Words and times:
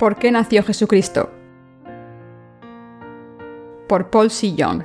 ¿Por 0.00 0.16
qué 0.16 0.30
nació 0.30 0.62
Jesucristo? 0.62 1.30
Por 3.86 4.08
Paul 4.08 4.30
C. 4.30 4.54
Young. 4.54 4.82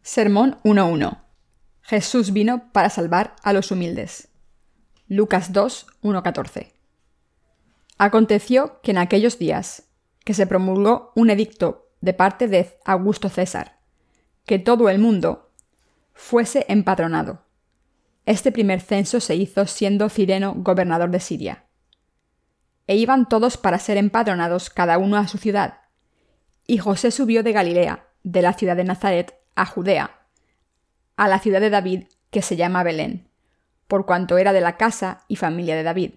Sermón 0.00 0.58
1.1. 0.62 1.18
Jesús 1.80 2.32
vino 2.32 2.70
para 2.70 2.88
salvar 2.88 3.34
a 3.42 3.52
los 3.52 3.72
humildes. 3.72 4.28
Lucas 5.08 5.52
2, 5.52 5.88
1.14. 6.04 6.70
Aconteció 7.98 8.80
que 8.82 8.92
en 8.92 8.98
aquellos 8.98 9.40
días 9.40 9.88
que 10.24 10.34
se 10.34 10.46
promulgó 10.46 11.10
un 11.16 11.30
edicto 11.30 11.82
de 12.02 12.12
parte 12.12 12.48
de 12.48 12.78
Augusto 12.84 13.30
César, 13.30 13.78
que 14.46 14.58
todo 14.58 14.88
el 14.88 14.98
mundo 14.98 15.50
fuese 16.12 16.64
empadronado. 16.68 17.44
Este 18.26 18.52
primer 18.52 18.80
censo 18.80 19.20
se 19.20 19.34
hizo 19.34 19.66
siendo 19.66 20.08
Cireno 20.08 20.54
gobernador 20.56 21.10
de 21.10 21.20
Siria. 21.20 21.64
E 22.86 22.96
iban 22.96 23.28
todos 23.28 23.56
para 23.56 23.78
ser 23.78 23.96
empadronados 23.96 24.70
cada 24.70 24.98
uno 24.98 25.16
a 25.16 25.26
su 25.28 25.38
ciudad. 25.38 25.80
Y 26.66 26.78
José 26.78 27.10
subió 27.10 27.42
de 27.42 27.52
Galilea, 27.52 28.06
de 28.22 28.42
la 28.42 28.52
ciudad 28.52 28.76
de 28.76 28.84
Nazaret, 28.84 29.34
a 29.54 29.66
Judea, 29.66 30.22
a 31.16 31.28
la 31.28 31.38
ciudad 31.38 31.60
de 31.60 31.70
David, 31.70 32.04
que 32.30 32.42
se 32.42 32.56
llama 32.56 32.82
Belén, 32.82 33.28
por 33.86 34.06
cuanto 34.06 34.38
era 34.38 34.52
de 34.52 34.60
la 34.60 34.76
casa 34.76 35.24
y 35.28 35.36
familia 35.36 35.76
de 35.76 35.82
David, 35.82 36.14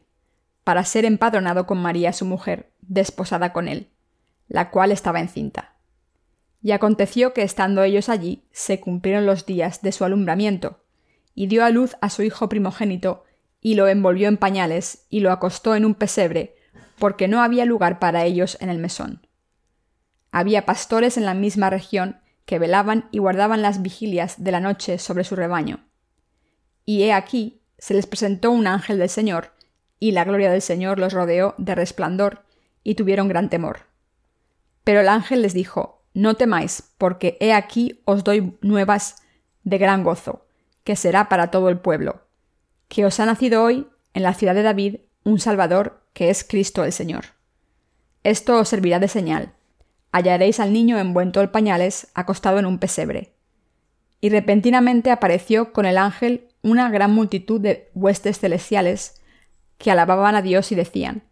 para 0.63 0.83
ser 0.83 1.05
empadronado 1.05 1.65
con 1.65 1.79
María 1.79 2.13
su 2.13 2.25
mujer, 2.25 2.71
desposada 2.81 3.51
con 3.53 3.67
él, 3.67 3.89
la 4.47 4.69
cual 4.69 4.91
estaba 4.91 5.19
encinta. 5.19 5.74
Y 6.65 6.71
aconteció 6.71 7.31
que 7.31 7.43
estando 7.43 7.83
ellos 7.83 8.09
allí, 8.09 8.41
se 8.51 8.79
cumplieron 8.79 9.27
los 9.27 9.45
días 9.45 9.83
de 9.83 9.91
su 9.91 10.03
alumbramiento, 10.03 10.79
y 11.35 11.45
dio 11.45 11.63
a 11.63 11.69
luz 11.69 11.95
a 12.01 12.09
su 12.09 12.23
hijo 12.23 12.49
primogénito, 12.49 13.23
y 13.61 13.75
lo 13.75 13.87
envolvió 13.87 14.27
en 14.27 14.37
pañales, 14.37 15.05
y 15.11 15.19
lo 15.19 15.31
acostó 15.31 15.75
en 15.75 15.85
un 15.85 15.93
pesebre, 15.93 16.55
porque 16.97 17.27
no 17.27 17.43
había 17.43 17.65
lugar 17.65 17.99
para 17.99 18.25
ellos 18.25 18.57
en 18.61 18.69
el 18.69 18.79
mesón. 18.79 19.27
Había 20.31 20.65
pastores 20.65 21.17
en 21.17 21.25
la 21.25 21.35
misma 21.35 21.69
región 21.69 22.19
que 22.45 22.57
velaban 22.57 23.09
y 23.11 23.19
guardaban 23.19 23.61
las 23.61 23.83
vigilias 23.83 24.43
de 24.43 24.51
la 24.51 24.59
noche 24.59 24.97
sobre 24.97 25.23
su 25.23 25.35
rebaño. 25.35 25.85
Y 26.83 27.03
he 27.03 27.13
aquí, 27.13 27.61
se 27.77 27.93
les 27.93 28.07
presentó 28.07 28.49
un 28.49 28.65
ángel 28.65 28.97
del 28.97 29.09
Señor, 29.09 29.51
y 29.99 30.13
la 30.13 30.23
gloria 30.23 30.51
del 30.51 30.63
Señor 30.63 30.97
los 30.97 31.13
rodeó 31.13 31.53
de 31.59 31.75
resplandor, 31.75 32.43
y 32.83 32.95
tuvieron 32.95 33.27
gran 33.27 33.51
temor. 33.51 33.81
Pero 34.83 35.01
el 35.01 35.09
ángel 35.09 35.43
les 35.43 35.53
dijo, 35.53 35.94
No 36.15 36.33
temáis, 36.33 36.81
porque 36.97 37.37
he 37.39 37.53
aquí 37.53 38.01
os 38.05 38.23
doy 38.23 38.57
nuevas 38.61 39.17
de 39.63 39.77
gran 39.77 40.03
gozo, 40.03 40.47
que 40.83 40.95
será 40.95 41.29
para 41.29 41.51
todo 41.51 41.69
el 41.69 41.77
pueblo, 41.77 42.23
que 42.87 43.05
os 43.05 43.19
ha 43.19 43.27
nacido 43.27 43.63
hoy 43.63 43.87
en 44.15 44.23
la 44.23 44.33
ciudad 44.33 44.55
de 44.55 44.63
David 44.63 44.95
un 45.23 45.39
Salvador, 45.39 46.01
que 46.13 46.31
es 46.31 46.43
Cristo 46.43 46.83
el 46.83 46.91
Señor. 46.91 47.25
Esto 48.23 48.57
os 48.57 48.69
servirá 48.69 48.97
de 48.97 49.07
señal 49.07 49.53
hallaréis 50.15 50.61
al 50.61 50.71
niño 50.71 50.97
envuelto 50.97 51.41
en 51.41 51.49
pañales, 51.49 52.07
acostado 52.13 52.57
en 52.57 52.65
un 52.65 52.79
pesebre. 52.79 53.33
Y 54.21 54.29
repentinamente 54.29 55.11
apareció 55.11 55.73
con 55.73 55.85
el 55.85 55.97
ángel 55.97 56.47
una 56.61 56.89
gran 56.89 57.13
multitud 57.13 57.59
de 57.59 57.91
huestes 57.93 58.39
celestiales 58.39 59.21
que 59.77 59.91
alababan 59.91 60.35
a 60.35 60.41
Dios 60.41 60.71
y 60.71 60.75
decían, 60.75 61.23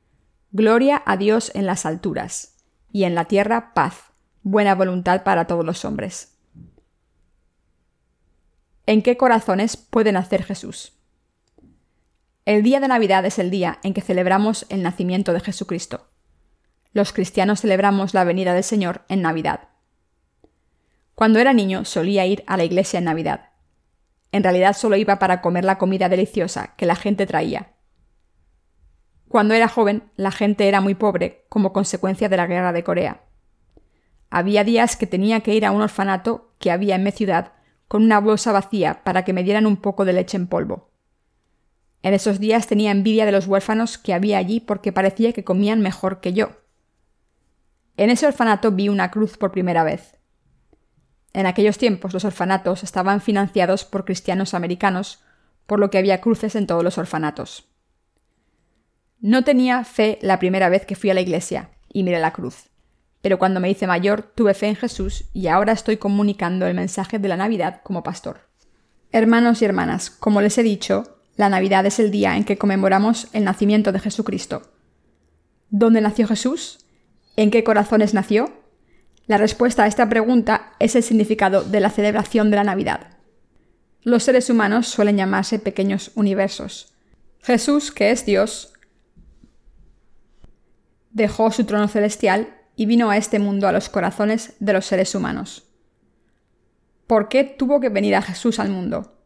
Gloria 0.52 1.02
a 1.06 1.16
Dios 1.16 1.50
en 1.56 1.66
las 1.66 1.86
alturas, 1.86 2.58
y 2.92 3.06
en 3.06 3.16
la 3.16 3.24
tierra 3.24 3.74
paz, 3.74 4.12
buena 4.44 4.76
voluntad 4.76 5.24
para 5.24 5.48
todos 5.48 5.66
los 5.66 5.84
hombres. 5.86 6.38
¿En 8.86 9.02
qué 9.02 9.18
corazones 9.18 9.78
puede 9.78 10.12
nacer 10.12 10.44
Jesús? 10.44 10.94
El 12.46 12.62
día 12.62 12.80
de 12.80 12.88
Navidad 12.90 13.26
es 13.26 13.40
el 13.40 13.50
día 13.50 13.80
en 13.84 13.94
que 13.94 14.02
celebramos 14.02 14.66
el 14.70 14.84
nacimiento 14.84 15.34
de 15.34 15.40
Jesucristo 15.40 16.10
los 16.94 17.12
cristianos 17.12 17.62
celebramos 17.62 18.14
la 18.14 18.24
venida 18.24 18.54
del 18.54 18.64
Señor 18.64 19.02
en 19.10 19.22
Navidad. 19.22 19.70
Cuando 21.16 21.40
era 21.40 21.54
niño 21.54 21.86
solía 21.86 22.26
ir 22.26 22.44
a 22.48 22.56
la 22.56 22.64
iglesia 22.64 23.00
en 23.00 23.06
Navidad. 23.06 23.50
En 24.32 24.44
realidad 24.44 24.76
solo 24.76 24.96
iba 24.96 25.20
para 25.20 25.42
comer 25.42 25.66
la 25.66 25.78
comida 25.78 26.10
deliciosa 26.10 26.76
que 26.78 26.86
la 26.86 26.96
gente 26.96 27.26
traía. 27.26 27.74
Cuando 29.28 29.56
era 29.56 29.68
joven, 29.68 30.04
la 30.16 30.32
gente 30.32 30.68
era 30.68 30.82
muy 30.82 30.94
pobre 30.94 31.46
como 31.50 31.74
consecuencia 31.74 32.30
de 32.30 32.38
la 32.38 32.48
guerra 32.48 32.74
de 32.74 32.84
Corea. 32.84 33.22
Había 34.36 34.64
días 34.64 34.98
que 34.98 35.06
tenía 35.06 35.42
que 35.42 35.54
ir 35.54 35.64
a 35.64 35.70
un 35.70 35.84
orfanato 35.84 36.56
que 36.58 36.72
había 36.72 36.96
en 36.96 37.04
mi 37.04 37.12
ciudad 37.12 37.52
con 37.88 38.02
una 38.02 38.20
bolsa 38.20 38.52
vacía 38.52 39.04
para 39.04 39.24
que 39.24 39.32
me 39.32 39.44
dieran 39.44 39.68
un 39.68 39.78
poco 39.78 40.06
de 40.06 40.14
leche 40.14 40.38
en 40.38 40.48
polvo. 40.48 40.90
En 42.02 42.16
esos 42.16 42.40
días 42.40 42.66
tenía 42.66 42.90
envidia 42.90 43.28
de 43.28 43.32
los 43.32 43.46
huérfanos 43.46 44.00
que 44.00 44.12
había 44.12 44.40
allí 44.40 44.60
porque 44.60 44.92
parecía 44.92 45.34
que 45.34 45.44
comían 45.44 45.82
mejor 45.82 46.20
que 46.20 46.34
yo. 46.34 46.50
En 47.96 48.10
ese 48.10 48.26
orfanato 48.26 48.72
vi 48.72 48.90
una 48.90 49.12
cruz 49.12 49.38
por 49.38 49.52
primera 49.52 49.84
vez. 49.84 50.18
En 51.34 51.46
aquellos 51.46 51.78
tiempos 51.78 52.12
los 52.12 52.26
orfanatos 52.26 52.82
estaban 52.82 53.22
financiados 53.22 53.86
por 53.86 54.04
cristianos 54.04 54.56
americanos, 54.56 55.22
por 55.68 55.78
lo 55.78 55.92
que 55.92 56.00
había 56.00 56.22
cruces 56.22 56.56
en 56.56 56.66
todos 56.66 56.84
los 56.84 56.98
orfanatos. 56.98 57.70
No 59.20 59.44
tenía 59.44 59.84
fe 59.84 60.18
la 60.24 60.40
primera 60.40 60.70
vez 60.70 60.88
que 60.88 60.96
fui 60.96 61.12
a 61.12 61.14
la 61.14 61.22
iglesia 61.22 61.70
y 61.88 62.02
miré 62.02 62.20
la 62.20 62.34
cruz, 62.34 62.73
pero 63.24 63.40
cuando 63.40 63.62
me 63.62 63.70
hice 63.70 63.88
mayor 63.88 64.22
tuve 64.22 64.54
fe 64.54 64.68
en 64.68 64.76
Jesús 64.76 65.24
y 65.32 65.48
ahora 65.48 65.72
estoy 65.72 65.96
comunicando 65.96 66.68
el 66.68 66.76
mensaje 66.76 67.20
de 67.20 67.30
la 67.30 67.38
Navidad 67.38 67.80
como 67.82 68.04
pastor. 68.04 68.50
Hermanos 69.14 69.62
y 69.62 69.66
hermanas, 69.66 70.10
como 70.10 70.42
les 70.42 70.58
he 70.58 70.64
dicho, 70.64 71.18
la 71.38 71.48
Navidad 71.48 71.86
es 71.86 72.00
el 72.00 72.12
día 72.12 72.36
en 72.36 72.44
que 72.44 72.58
conmemoramos 72.58 73.30
el 73.32 73.46
nacimiento 73.46 73.94
de 73.94 74.02
Jesucristo. 74.02 74.64
¿Dónde 75.70 76.02
nació 76.02 76.28
Jesús? 76.28 76.80
¿En 77.38 77.50
qué 77.50 77.64
corazones 77.64 78.14
nació? 78.14 78.52
La 79.26 79.38
respuesta 79.38 79.84
a 79.84 79.88
esta 79.88 80.10
pregunta 80.10 80.74
es 80.80 80.98
el 80.98 81.02
significado 81.02 81.64
de 81.64 81.80
la 81.80 81.92
celebración 81.92 82.52
de 82.52 82.58
la 82.58 82.66
Navidad. 82.66 83.20
Los 84.02 84.24
seres 84.24 84.50
humanos 84.50 84.90
suelen 84.90 85.16
llamarse 85.16 85.60
pequeños 85.60 86.12
universos. 86.16 86.94
Jesús, 87.42 87.94
que 87.94 88.12
es 88.12 88.26
Dios, 88.26 88.74
dejó 91.12 91.50
su 91.52 91.64
trono 91.64 91.88
celestial 91.88 92.60
y 92.76 92.86
vino 92.86 93.10
a 93.10 93.18
este 93.18 93.40
mundo 93.40 93.68
a 93.68 93.72
los 93.72 93.90
corazones 93.90 94.56
de 94.60 94.74
los 94.74 94.86
seres 94.86 95.14
humanos. 95.16 95.70
¿Por 97.08 97.28
qué 97.28 97.44
tuvo 97.44 97.80
que 97.80 97.90
venir 97.90 98.16
a 98.16 98.22
Jesús 98.22 98.60
al 98.60 98.70
mundo? 98.70 99.20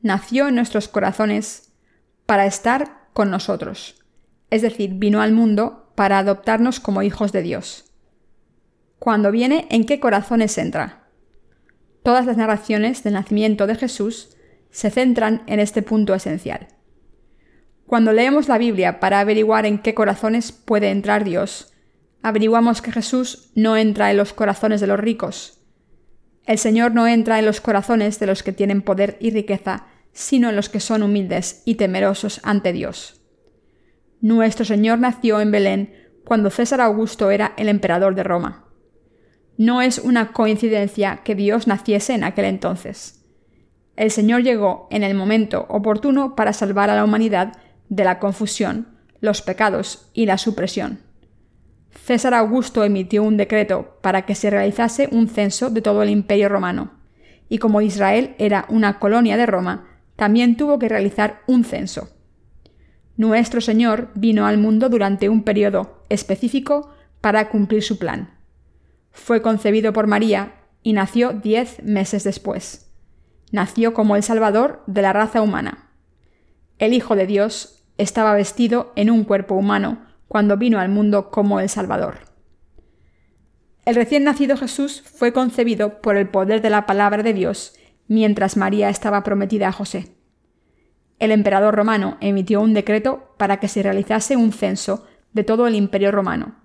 Nació 0.00 0.48
en 0.48 0.54
nuestros 0.54 0.88
corazones 0.88 1.72
para 2.26 2.46
estar 2.46 3.08
con 3.12 3.30
nosotros, 3.30 4.04
es 4.50 4.62
decir, 4.62 4.94
vino 4.94 5.20
al 5.20 5.32
mundo 5.32 5.92
para 5.94 6.18
adoptarnos 6.18 6.80
como 6.80 7.02
hijos 7.02 7.32
de 7.32 7.42
Dios. 7.42 7.92
Cuando 8.98 9.30
viene, 9.30 9.66
¿en 9.70 9.84
qué 9.84 10.00
corazones 10.00 10.56
entra? 10.58 11.04
Todas 12.02 12.26
las 12.26 12.36
narraciones 12.36 13.02
del 13.04 13.14
nacimiento 13.14 13.66
de 13.66 13.76
Jesús 13.76 14.36
se 14.70 14.90
centran 14.90 15.42
en 15.46 15.60
este 15.60 15.82
punto 15.82 16.14
esencial. 16.14 16.68
Cuando 17.86 18.12
leemos 18.12 18.48
la 18.48 18.58
Biblia 18.58 18.98
para 18.98 19.20
averiguar 19.20 19.66
en 19.66 19.78
qué 19.78 19.94
corazones 19.94 20.52
puede 20.52 20.90
entrar 20.90 21.24
Dios, 21.24 21.73
averiguamos 22.24 22.80
que 22.80 22.90
Jesús 22.90 23.50
no 23.54 23.76
entra 23.76 24.10
en 24.10 24.16
los 24.16 24.32
corazones 24.32 24.80
de 24.80 24.86
los 24.86 24.98
ricos. 24.98 25.60
El 26.46 26.56
Señor 26.56 26.94
no 26.94 27.06
entra 27.06 27.38
en 27.38 27.44
los 27.44 27.60
corazones 27.60 28.18
de 28.18 28.26
los 28.26 28.42
que 28.42 28.54
tienen 28.54 28.80
poder 28.80 29.18
y 29.20 29.30
riqueza, 29.30 29.88
sino 30.14 30.48
en 30.48 30.56
los 30.56 30.70
que 30.70 30.80
son 30.80 31.02
humildes 31.02 31.62
y 31.66 31.74
temerosos 31.74 32.40
ante 32.42 32.72
Dios. 32.72 33.20
Nuestro 34.22 34.64
Señor 34.64 35.00
nació 35.00 35.38
en 35.42 35.50
Belén 35.50 35.94
cuando 36.24 36.48
César 36.48 36.80
Augusto 36.80 37.30
era 37.30 37.52
el 37.58 37.68
emperador 37.68 38.14
de 38.14 38.22
Roma. 38.22 38.64
No 39.58 39.82
es 39.82 39.98
una 39.98 40.32
coincidencia 40.32 41.20
que 41.24 41.34
Dios 41.34 41.66
naciese 41.66 42.14
en 42.14 42.24
aquel 42.24 42.46
entonces. 42.46 43.22
El 43.96 44.10
Señor 44.10 44.42
llegó 44.42 44.88
en 44.90 45.02
el 45.02 45.14
momento 45.14 45.66
oportuno 45.68 46.34
para 46.36 46.54
salvar 46.54 46.88
a 46.88 46.96
la 46.96 47.04
humanidad 47.04 47.58
de 47.90 48.04
la 48.04 48.18
confusión, 48.18 48.96
los 49.20 49.42
pecados 49.42 50.10
y 50.14 50.24
la 50.24 50.38
supresión. 50.38 51.03
César 51.94 52.34
Augusto 52.34 52.84
emitió 52.84 53.22
un 53.22 53.36
decreto 53.36 53.98
para 54.02 54.22
que 54.26 54.34
se 54.34 54.50
realizase 54.50 55.08
un 55.10 55.28
censo 55.28 55.70
de 55.70 55.80
todo 55.82 56.02
el 56.02 56.10
imperio 56.10 56.48
romano, 56.48 56.92
y 57.48 57.58
como 57.58 57.80
Israel 57.80 58.34
era 58.38 58.66
una 58.68 58.98
colonia 58.98 59.36
de 59.36 59.46
Roma, 59.46 59.88
también 60.16 60.56
tuvo 60.56 60.78
que 60.78 60.88
realizar 60.88 61.40
un 61.46 61.64
censo. 61.64 62.10
Nuestro 63.16 63.60
Señor 63.60 64.10
vino 64.14 64.46
al 64.46 64.58
mundo 64.58 64.88
durante 64.88 65.28
un 65.28 65.44
periodo 65.44 66.04
específico 66.08 66.90
para 67.20 67.48
cumplir 67.48 67.82
su 67.82 67.98
plan. 67.98 68.34
Fue 69.12 69.40
concebido 69.40 69.92
por 69.92 70.06
María 70.06 70.54
y 70.82 70.92
nació 70.92 71.32
diez 71.32 71.82
meses 71.82 72.24
después. 72.24 72.92
Nació 73.52 73.94
como 73.94 74.16
el 74.16 74.22
Salvador 74.24 74.82
de 74.86 75.02
la 75.02 75.12
raza 75.12 75.42
humana. 75.42 75.90
El 76.78 76.92
Hijo 76.92 77.14
de 77.14 77.26
Dios 77.26 77.84
estaba 77.98 78.34
vestido 78.34 78.92
en 78.96 79.10
un 79.10 79.22
cuerpo 79.22 79.54
humano 79.54 80.04
cuando 80.34 80.56
vino 80.56 80.80
al 80.80 80.88
mundo 80.88 81.30
como 81.30 81.60
el 81.60 81.68
Salvador. 81.68 82.16
El 83.84 83.94
recién 83.94 84.24
nacido 84.24 84.56
Jesús 84.56 85.00
fue 85.02 85.32
concebido 85.32 86.00
por 86.00 86.16
el 86.16 86.28
poder 86.28 86.60
de 86.60 86.70
la 86.70 86.86
palabra 86.86 87.22
de 87.22 87.32
Dios 87.32 87.76
mientras 88.08 88.56
María 88.56 88.88
estaba 88.88 89.22
prometida 89.22 89.68
a 89.68 89.72
José. 89.72 90.16
El 91.20 91.30
emperador 91.30 91.76
romano 91.76 92.16
emitió 92.20 92.60
un 92.62 92.74
decreto 92.74 93.32
para 93.38 93.60
que 93.60 93.68
se 93.68 93.84
realizase 93.84 94.36
un 94.36 94.50
censo 94.50 95.06
de 95.34 95.44
todo 95.44 95.68
el 95.68 95.76
imperio 95.76 96.10
romano, 96.10 96.56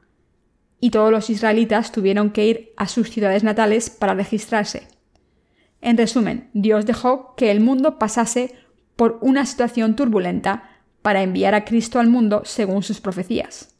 y 0.80 0.89
todos 0.89 1.12
los 1.12 1.30
israelitas 1.30 1.92
tuvieron 1.92 2.31
que 2.31 2.48
ir 2.48 2.74
a 2.75 2.88
sus 2.88 3.12
ciudades 3.12 3.44
natales 3.44 3.92
para 3.92 4.15
registrarse. 4.15 4.88
En 5.80 5.95
resumen, 5.95 6.50
Dios 6.54 6.88
dejó 6.88 7.36
que 7.36 7.51
el 7.51 7.60
mundo 7.60 8.00
pasase 8.00 8.56
por 8.95 9.19
una 9.22 9.45
situación 9.45 9.95
turbulenta 9.95 10.63
para 11.10 11.24
enviar 11.24 11.56
a 11.56 11.66
Cristo 11.66 12.00
al 12.00 12.08
mundo 12.08 12.44
según 12.46 12.84
sus 12.84 13.02
profecías. 13.02 13.74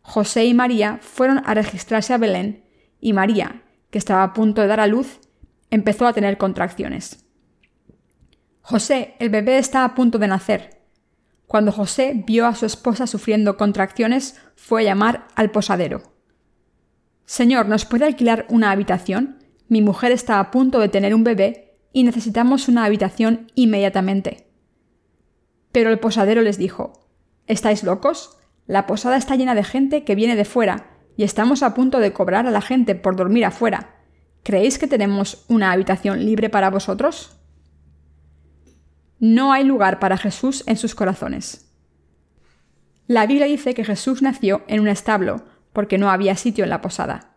José 0.00 0.46
y 0.46 0.54
María 0.54 0.98
fueron 1.02 1.42
a 1.44 1.52
registrarse 1.52 2.14
a 2.14 2.16
Belén 2.16 2.64
y 3.02 3.12
María, 3.12 3.64
que 3.90 3.98
estaba 3.98 4.22
a 4.22 4.32
punto 4.32 4.62
de 4.62 4.68
dar 4.68 4.80
a 4.80 4.86
luz, 4.86 5.20
empezó 5.68 6.06
a 6.06 6.14
tener 6.14 6.38
contracciones. 6.38 7.26
José, 8.62 9.14
el 9.18 9.28
bebé 9.28 9.58
está 9.58 9.84
a 9.84 9.94
punto 9.94 10.18
de 10.18 10.26
nacer. 10.26 10.80
Cuando 11.46 11.70
José 11.70 12.22
vio 12.26 12.46
a 12.46 12.54
su 12.54 12.64
esposa 12.64 13.06
sufriendo 13.06 13.58
contracciones, 13.58 14.40
fue 14.56 14.80
a 14.80 14.84
llamar 14.84 15.28
al 15.34 15.50
posadero. 15.50 16.14
Señor, 17.26 17.68
¿nos 17.68 17.84
puede 17.84 18.06
alquilar 18.06 18.46
una 18.48 18.70
habitación? 18.70 19.44
Mi 19.68 19.82
mujer 19.82 20.12
está 20.12 20.40
a 20.40 20.50
punto 20.50 20.80
de 20.80 20.88
tener 20.88 21.14
un 21.14 21.24
bebé 21.24 21.76
y 21.92 22.04
necesitamos 22.04 22.68
una 22.68 22.86
habitación 22.86 23.52
inmediatamente. 23.54 24.53
Pero 25.74 25.90
el 25.90 25.98
posadero 25.98 26.40
les 26.40 26.56
dijo 26.56 26.92
¿Estáis 27.48 27.82
locos? 27.82 28.38
La 28.64 28.86
posada 28.86 29.16
está 29.16 29.34
llena 29.34 29.56
de 29.56 29.64
gente 29.64 30.04
que 30.04 30.14
viene 30.14 30.36
de 30.36 30.44
fuera 30.44 30.86
y 31.16 31.24
estamos 31.24 31.64
a 31.64 31.74
punto 31.74 31.98
de 31.98 32.12
cobrar 32.12 32.46
a 32.46 32.52
la 32.52 32.60
gente 32.60 32.94
por 32.94 33.16
dormir 33.16 33.44
afuera. 33.44 33.96
¿Creéis 34.44 34.78
que 34.78 34.86
tenemos 34.86 35.44
una 35.48 35.72
habitación 35.72 36.24
libre 36.24 36.48
para 36.48 36.70
vosotros? 36.70 37.40
No 39.18 39.52
hay 39.52 39.64
lugar 39.64 39.98
para 39.98 40.16
Jesús 40.16 40.62
en 40.68 40.76
sus 40.76 40.94
corazones. 40.94 41.74
La 43.08 43.26
Biblia 43.26 43.46
dice 43.46 43.74
que 43.74 43.84
Jesús 43.84 44.22
nació 44.22 44.62
en 44.68 44.78
un 44.78 44.88
establo 44.88 45.44
porque 45.72 45.98
no 45.98 46.08
había 46.08 46.36
sitio 46.36 46.62
en 46.62 46.70
la 46.70 46.82
posada. 46.82 47.34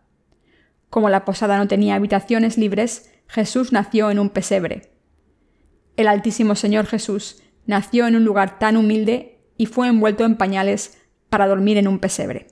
Como 0.90 1.08
la 1.08 1.24
posada 1.24 1.58
no 1.58 1.66
tenía 1.66 1.96
habitaciones 1.96 2.56
libres, 2.56 3.10
Jesús 3.26 3.72
nació 3.72 4.12
en 4.12 4.20
un 4.20 4.30
pesebre. 4.30 4.92
El 5.96 6.06
Altísimo 6.06 6.54
Señor 6.54 6.86
Jesús 6.86 7.42
nació 7.68 8.06
en 8.06 8.16
un 8.16 8.24
lugar 8.24 8.58
tan 8.58 8.76
humilde 8.76 9.38
y 9.58 9.66
fue 9.66 9.86
envuelto 9.88 10.24
en 10.24 10.36
pañales 10.36 10.98
para 11.28 11.46
dormir 11.46 11.76
en 11.76 11.86
un 11.86 11.98
pesebre. 11.98 12.48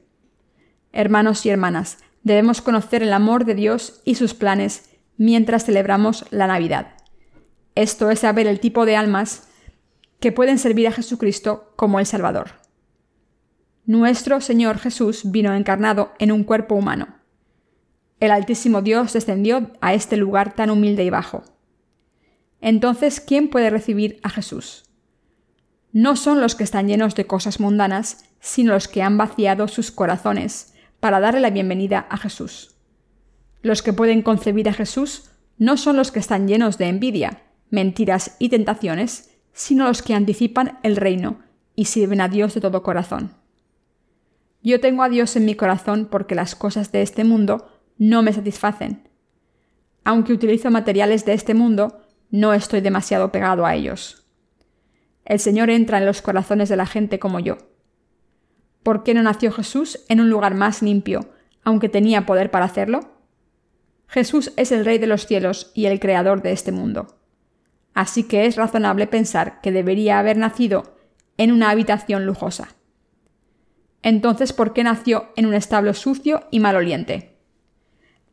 Hermanos 0.93 1.45
y 1.47 1.49
hermanas, 1.51 1.99
debemos 2.23 2.61
conocer 2.61 3.03
el 3.03 3.15
amor 3.15 3.47
de 3.47 3.55
Dios 3.55 4.03
y 4.05 4.17
sus 4.17 4.35
planes 4.35 4.91
mientras 5.17 5.65
celebramos 5.65 6.27
la 6.31 6.47
Navidad. 6.47 6.99
Esto 7.75 8.11
es 8.11 8.21
saber 8.21 8.47
el 8.47 8.61
tipo 8.61 8.85
de 8.85 8.95
almas 8.95 9.49
que 10.21 10.33
pueden 10.33 10.59
servir 10.59 10.87
a 10.87 10.93
Jesucristo 10.93 11.73
como 11.77 11.99
el 11.99 12.05
Salvador. 12.05 12.51
Nuestro 13.87 14.43
Señor 14.43 14.79
Jesús 14.79 15.31
vino 15.31 15.55
encarnado 15.55 16.13
en 16.19 16.31
un 16.31 16.45
cuerpo 16.45 16.75
humano. 16.75 17.09
El 18.21 18.33
Altísimo 18.33 18.83
Dios 18.83 19.15
descendió 19.15 19.71
a 19.81 19.95
este 19.95 20.19
lugar 20.19 20.55
tan 20.55 20.69
humilde 20.69 21.05
y 21.05 21.11
bajo. 21.11 21.43
Entonces, 22.61 23.21
¿quién 23.21 23.49
puede 23.49 23.71
recibir 23.71 24.21
a 24.23 24.29
Jesús? 24.29 24.86
No 25.97 26.15
son 26.15 26.43
los 26.43 26.55
que 26.55 26.63
están 26.63 26.89
llenos 26.89 27.15
de 27.15 27.27
cosas 27.27 27.59
mundanas, 27.59 28.27
sino 28.39 28.75
los 28.75 28.87
que 28.87 29.01
han 29.01 29.17
vaciado 29.17 29.67
sus 29.67 29.91
corazones 29.91 30.75
para 31.01 31.21
darle 31.21 31.41
la 31.41 31.49
bienvenida 31.49 32.07
a 32.11 32.19
Jesús. 32.19 32.75
Los 33.63 33.81
que 33.81 33.95
pueden 33.95 34.21
concebir 34.21 34.69
a 34.69 34.75
Jesús 34.75 35.31
no 35.57 35.79
son 35.79 35.97
los 35.97 36.13
que 36.13 36.19
están 36.19 36.49
llenos 36.49 36.77
de 36.77 36.89
envidia, 36.89 37.45
mentiras 37.71 38.37
y 38.39 38.51
tentaciones, 38.51 39.39
sino 39.55 39.89
los 39.89 40.03
que 40.03 40.13
anticipan 40.13 40.79
el 40.83 40.97
reino 40.97 41.39
y 41.75 41.87
sirven 41.87 42.21
a 42.21 42.29
Dios 42.29 42.53
de 42.53 42.61
todo 42.61 42.83
corazón. 42.83 43.33
Yo 44.63 44.81
tengo 44.81 45.03
a 45.03 45.09
Dios 45.09 45.35
en 45.37 45.47
mi 45.47 45.55
corazón 45.55 46.09
porque 46.11 46.35
las 46.35 46.55
cosas 46.55 46.93
de 46.93 47.01
este 47.01 47.25
mundo 47.25 47.71
no 47.97 48.23
me 48.23 48.35
satisfacen. 48.35 49.09
Aunque 50.05 50.35
utilizo 50.35 50.71
materiales 50.71 51.25
de 51.25 51.33
este 51.33 51.55
mundo, 51.55 52.03
no 52.31 52.53
estoy 52.53 52.83
demasiado 52.83 53.33
pegado 53.33 53.65
a 53.65 53.75
ellos. 53.75 54.26
El 55.27 55.41
Señor 55.41 55.71
entra 55.71 55.99
en 55.99 56.07
los 56.07 56.23
corazones 56.23 56.69
de 56.69 56.77
la 56.77 56.87
gente 56.87 57.19
como 57.19 57.41
yo. 57.41 57.59
¿Por 58.85 59.03
qué 59.03 59.13
no 59.13 59.25
nació 59.25 59.51
Jesús 59.51 60.05
en 60.09 60.21
un 60.21 60.31
lugar 60.31 60.55
más 60.55 60.83
limpio, 60.83 61.29
aunque 61.65 61.89
tenía 61.89 62.27
poder 62.27 62.53
para 62.53 62.65
hacerlo? 62.65 63.01
Jesús 64.07 64.53
es 64.57 64.71
el 64.71 64.85
Rey 64.85 64.99
de 64.99 65.09
los 65.09 65.27
cielos 65.27 65.73
y 65.75 65.87
el 65.87 65.99
Creador 65.99 66.43
de 66.43 66.53
este 66.53 66.71
mundo. 66.71 67.19
Así 67.93 68.23
que 68.23 68.47
es 68.47 68.55
razonable 68.55 69.09
pensar 69.09 69.61
que 69.63 69.73
debería 69.73 70.21
haber 70.21 70.37
nacido 70.37 70.97
en 71.39 71.51
una 71.51 71.71
habitación 71.71 72.25
lujosa. 72.25 72.77
Entonces, 74.03 74.53
¿por 74.53 74.73
qué 74.73 74.85
nació 74.85 75.33
en 75.35 75.47
un 75.47 75.55
establo 75.55 75.93
sucio 75.93 76.47
y 76.53 76.61
maloliente? 76.61 77.37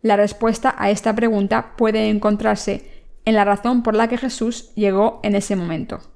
La 0.04 0.16
respuesta 0.16 0.76
a 0.78 0.92
esta 0.92 1.16
pregunta 1.16 1.76
puede 1.76 2.10
encontrarse 2.10 3.04
en 3.26 3.34
la 3.34 3.46
razón 3.46 3.82
por 3.82 3.96
la 3.96 4.08
que 4.08 4.20
Jesús 4.20 4.76
llegó 4.76 5.22
en 5.24 5.34
ese 5.34 5.56
momento 5.56 6.13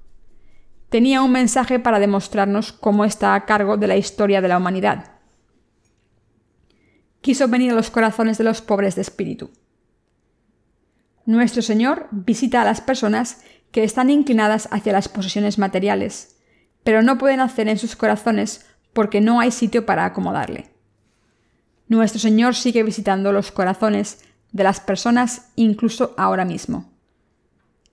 tenía 0.90 1.22
un 1.22 1.32
mensaje 1.32 1.80
para 1.80 2.00
demostrarnos 2.00 2.72
cómo 2.72 3.06
está 3.06 3.36
a 3.36 3.46
cargo 3.46 3.78
de 3.78 3.88
la 3.88 3.98
historia 3.98 4.42
de 4.42 4.48
la 4.48 4.58
humanidad. 4.58 5.12
Quiso 7.22 7.48
venir 7.48 7.72
a 7.72 7.76
los 7.76 7.90
corazones 7.90 8.38
de 8.38 8.44
los 8.44 8.62
pobres 8.62 8.96
de 8.96 9.02
espíritu. 9.02 9.52
Nuestro 11.26 11.62
Señor 11.62 12.08
visita 12.12 12.62
a 12.62 12.66
las 12.66 12.80
personas 12.80 13.42
que 13.72 13.84
están 13.84 14.10
inclinadas 14.10 14.70
hacia 14.72 14.94
las 14.94 15.10
posesiones 15.10 15.58
materiales, 15.58 16.38
pero 16.84 17.02
no 17.02 17.18
pueden 17.18 17.42
hacer 17.42 17.68
en 17.68 17.78
sus 17.78 17.98
corazones 17.98 18.66
porque 18.94 19.20
no 19.20 19.42
hay 19.42 19.52
sitio 19.52 19.86
para 19.86 20.06
acomodarle. 20.06 20.72
Nuestro 21.90 22.20
Señor 22.20 22.56
sigue 22.56 22.84
visitando 22.84 23.34
los 23.34 23.52
corazones 23.52 24.24
de 24.54 24.64
las 24.64 24.80
personas 24.80 25.52
incluso 25.56 26.14
ahora 26.18 26.46
mismo. 26.46 26.97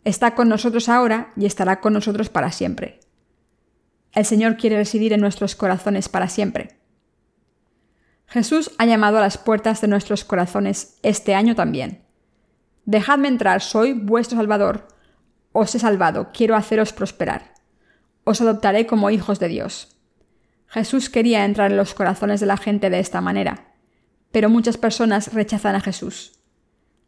Está 0.04 0.34
con 0.34 0.48
nosotros 0.48 0.88
ahora 0.88 1.32
y 1.36 1.46
estará 1.46 1.80
con 1.80 1.94
nosotros 1.94 2.28
para 2.28 2.52
siempre. 2.52 3.00
El 4.12 4.24
Señor 4.24 4.56
quiere 4.56 4.76
residir 4.76 5.12
en 5.12 5.20
nuestros 5.20 5.56
corazones 5.56 6.08
para 6.08 6.28
siempre. 6.28 6.78
Jesús 8.26 8.70
ha 8.78 8.86
llamado 8.86 9.18
a 9.18 9.22
las 9.22 9.38
puertas 9.38 9.80
de 9.80 9.88
nuestros 9.88 10.24
corazones 10.24 10.98
este 11.02 11.34
año 11.34 11.54
también. 11.54 12.04
Dejadme 12.84 13.28
entrar, 13.28 13.62
soy 13.62 13.92
vuestro 13.92 14.36
Salvador. 14.36 14.88
Os 15.52 15.74
he 15.74 15.78
salvado, 15.78 16.30
quiero 16.32 16.54
haceros 16.54 16.92
prosperar. 16.92 17.54
Os 18.24 18.40
adoptaré 18.40 18.86
como 18.86 19.10
hijos 19.10 19.38
de 19.38 19.48
Dios. 19.48 19.96
Jesús 20.66 21.08
quería 21.08 21.44
entrar 21.44 21.70
en 21.70 21.76
los 21.76 21.94
corazones 21.94 22.40
de 22.40 22.46
la 22.46 22.56
gente 22.56 22.90
de 22.90 22.98
esta 22.98 23.20
manera, 23.20 23.74
pero 24.32 24.50
muchas 24.50 24.76
personas 24.76 25.32
rechazan 25.32 25.76
a 25.76 25.80
Jesús. 25.80 26.40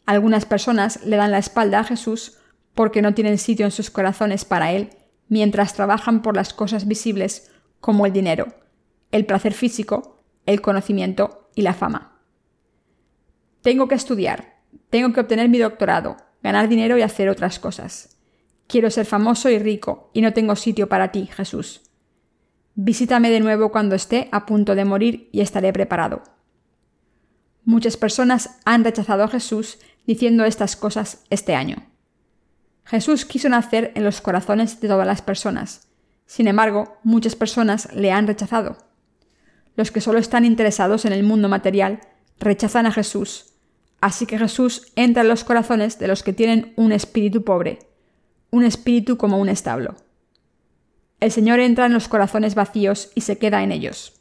Algunas 0.06 0.44
personas 0.44 1.04
le 1.04 1.16
dan 1.16 1.32
la 1.32 1.38
espalda 1.38 1.80
a 1.80 1.84
Jesús 1.84 2.38
porque 2.76 3.00
no 3.00 3.14
tienen 3.14 3.38
sitio 3.38 3.64
en 3.64 3.72
sus 3.72 3.90
corazones 3.90 4.44
para 4.44 4.70
Él 4.70 4.90
mientras 5.28 5.74
trabajan 5.74 6.20
por 6.22 6.36
las 6.36 6.52
cosas 6.52 6.86
visibles 6.86 7.50
como 7.80 8.06
el 8.06 8.12
dinero, 8.12 8.48
el 9.10 9.24
placer 9.24 9.54
físico, 9.54 10.20
el 10.44 10.60
conocimiento 10.60 11.48
y 11.54 11.62
la 11.62 11.72
fama. 11.72 12.20
Tengo 13.62 13.88
que 13.88 13.94
estudiar, 13.94 14.58
tengo 14.90 15.12
que 15.14 15.20
obtener 15.20 15.48
mi 15.48 15.58
doctorado, 15.58 16.18
ganar 16.42 16.68
dinero 16.68 16.98
y 16.98 17.02
hacer 17.02 17.30
otras 17.30 17.58
cosas. 17.58 18.18
Quiero 18.66 18.90
ser 18.90 19.06
famoso 19.06 19.48
y 19.48 19.58
rico, 19.58 20.10
y 20.12 20.20
no 20.20 20.34
tengo 20.34 20.54
sitio 20.54 20.86
para 20.88 21.10
ti, 21.10 21.30
Jesús. 21.32 21.80
Visítame 22.74 23.30
de 23.30 23.40
nuevo 23.40 23.72
cuando 23.72 23.94
esté 23.94 24.28
a 24.32 24.44
punto 24.44 24.74
de 24.74 24.84
morir 24.84 25.30
y 25.32 25.40
estaré 25.40 25.72
preparado. 25.72 26.22
Muchas 27.64 27.96
personas 27.96 28.60
han 28.66 28.84
rechazado 28.84 29.24
a 29.24 29.28
Jesús 29.28 29.78
diciendo 30.06 30.44
estas 30.44 30.76
cosas 30.76 31.24
este 31.30 31.54
año. 31.54 31.95
Jesús 32.86 33.24
quiso 33.24 33.48
nacer 33.48 33.90
en 33.96 34.04
los 34.04 34.20
corazones 34.20 34.80
de 34.80 34.86
todas 34.86 35.06
las 35.06 35.20
personas. 35.20 35.88
Sin 36.24 36.46
embargo, 36.46 36.98
muchas 37.02 37.34
personas 37.34 37.92
le 37.92 38.12
han 38.12 38.28
rechazado. 38.28 38.78
Los 39.74 39.90
que 39.90 40.00
solo 40.00 40.20
están 40.20 40.44
interesados 40.44 41.04
en 41.04 41.12
el 41.12 41.24
mundo 41.24 41.48
material 41.48 42.00
rechazan 42.38 42.86
a 42.86 42.92
Jesús. 42.92 43.54
Así 44.00 44.26
que 44.26 44.38
Jesús 44.38 44.92
entra 44.94 45.22
en 45.22 45.28
los 45.28 45.42
corazones 45.42 45.98
de 45.98 46.06
los 46.06 46.22
que 46.22 46.32
tienen 46.32 46.74
un 46.76 46.92
espíritu 46.92 47.42
pobre, 47.42 47.80
un 48.50 48.64
espíritu 48.64 49.16
como 49.16 49.38
un 49.38 49.48
establo. 49.48 49.96
El 51.18 51.32
Señor 51.32 51.58
entra 51.58 51.86
en 51.86 51.92
los 51.92 52.06
corazones 52.06 52.54
vacíos 52.54 53.10
y 53.16 53.22
se 53.22 53.36
queda 53.36 53.64
en 53.64 53.72
ellos. 53.72 54.20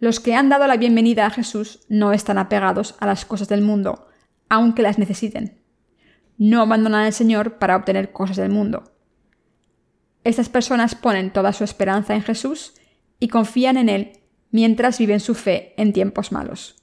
Los 0.00 0.18
que 0.18 0.34
han 0.34 0.48
dado 0.48 0.66
la 0.66 0.76
bienvenida 0.76 1.26
a 1.26 1.30
Jesús 1.30 1.80
no 1.88 2.12
están 2.12 2.38
apegados 2.38 2.96
a 2.98 3.06
las 3.06 3.24
cosas 3.24 3.48
del 3.48 3.62
mundo, 3.62 4.08
aunque 4.48 4.82
las 4.82 4.98
necesiten 4.98 5.57
no 6.38 6.62
abandonan 6.62 7.04
al 7.04 7.12
Señor 7.12 7.58
para 7.58 7.76
obtener 7.76 8.12
cosas 8.12 8.36
del 8.36 8.50
mundo. 8.50 8.84
Estas 10.24 10.48
personas 10.48 10.94
ponen 10.94 11.32
toda 11.32 11.52
su 11.52 11.64
esperanza 11.64 12.14
en 12.14 12.22
Jesús 12.22 12.74
y 13.18 13.28
confían 13.28 13.76
en 13.76 13.88
Él 13.88 14.12
mientras 14.50 14.98
viven 14.98 15.20
su 15.20 15.34
fe 15.34 15.74
en 15.76 15.92
tiempos 15.92 16.32
malos. 16.32 16.76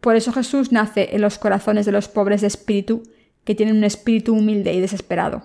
Por 0.00 0.16
eso 0.16 0.32
Jesús 0.32 0.70
nace 0.70 1.14
en 1.14 1.22
los 1.22 1.38
corazones 1.38 1.86
de 1.86 1.92
los 1.92 2.08
pobres 2.08 2.42
de 2.42 2.48
espíritu, 2.48 3.04
que 3.44 3.54
tienen 3.54 3.76
un 3.76 3.84
espíritu 3.84 4.34
humilde 4.34 4.74
y 4.74 4.80
desesperado. 4.80 5.44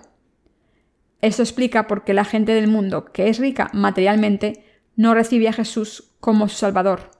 Esto 1.22 1.42
explica 1.42 1.86
por 1.86 2.04
qué 2.04 2.14
la 2.14 2.24
gente 2.24 2.52
del 2.52 2.68
mundo, 2.68 3.06
que 3.06 3.28
es 3.28 3.38
rica 3.38 3.70
materialmente, 3.72 4.64
no 4.96 5.14
recibe 5.14 5.48
a 5.48 5.52
Jesús 5.52 6.12
como 6.20 6.48
su 6.48 6.56
Salvador. 6.56 7.10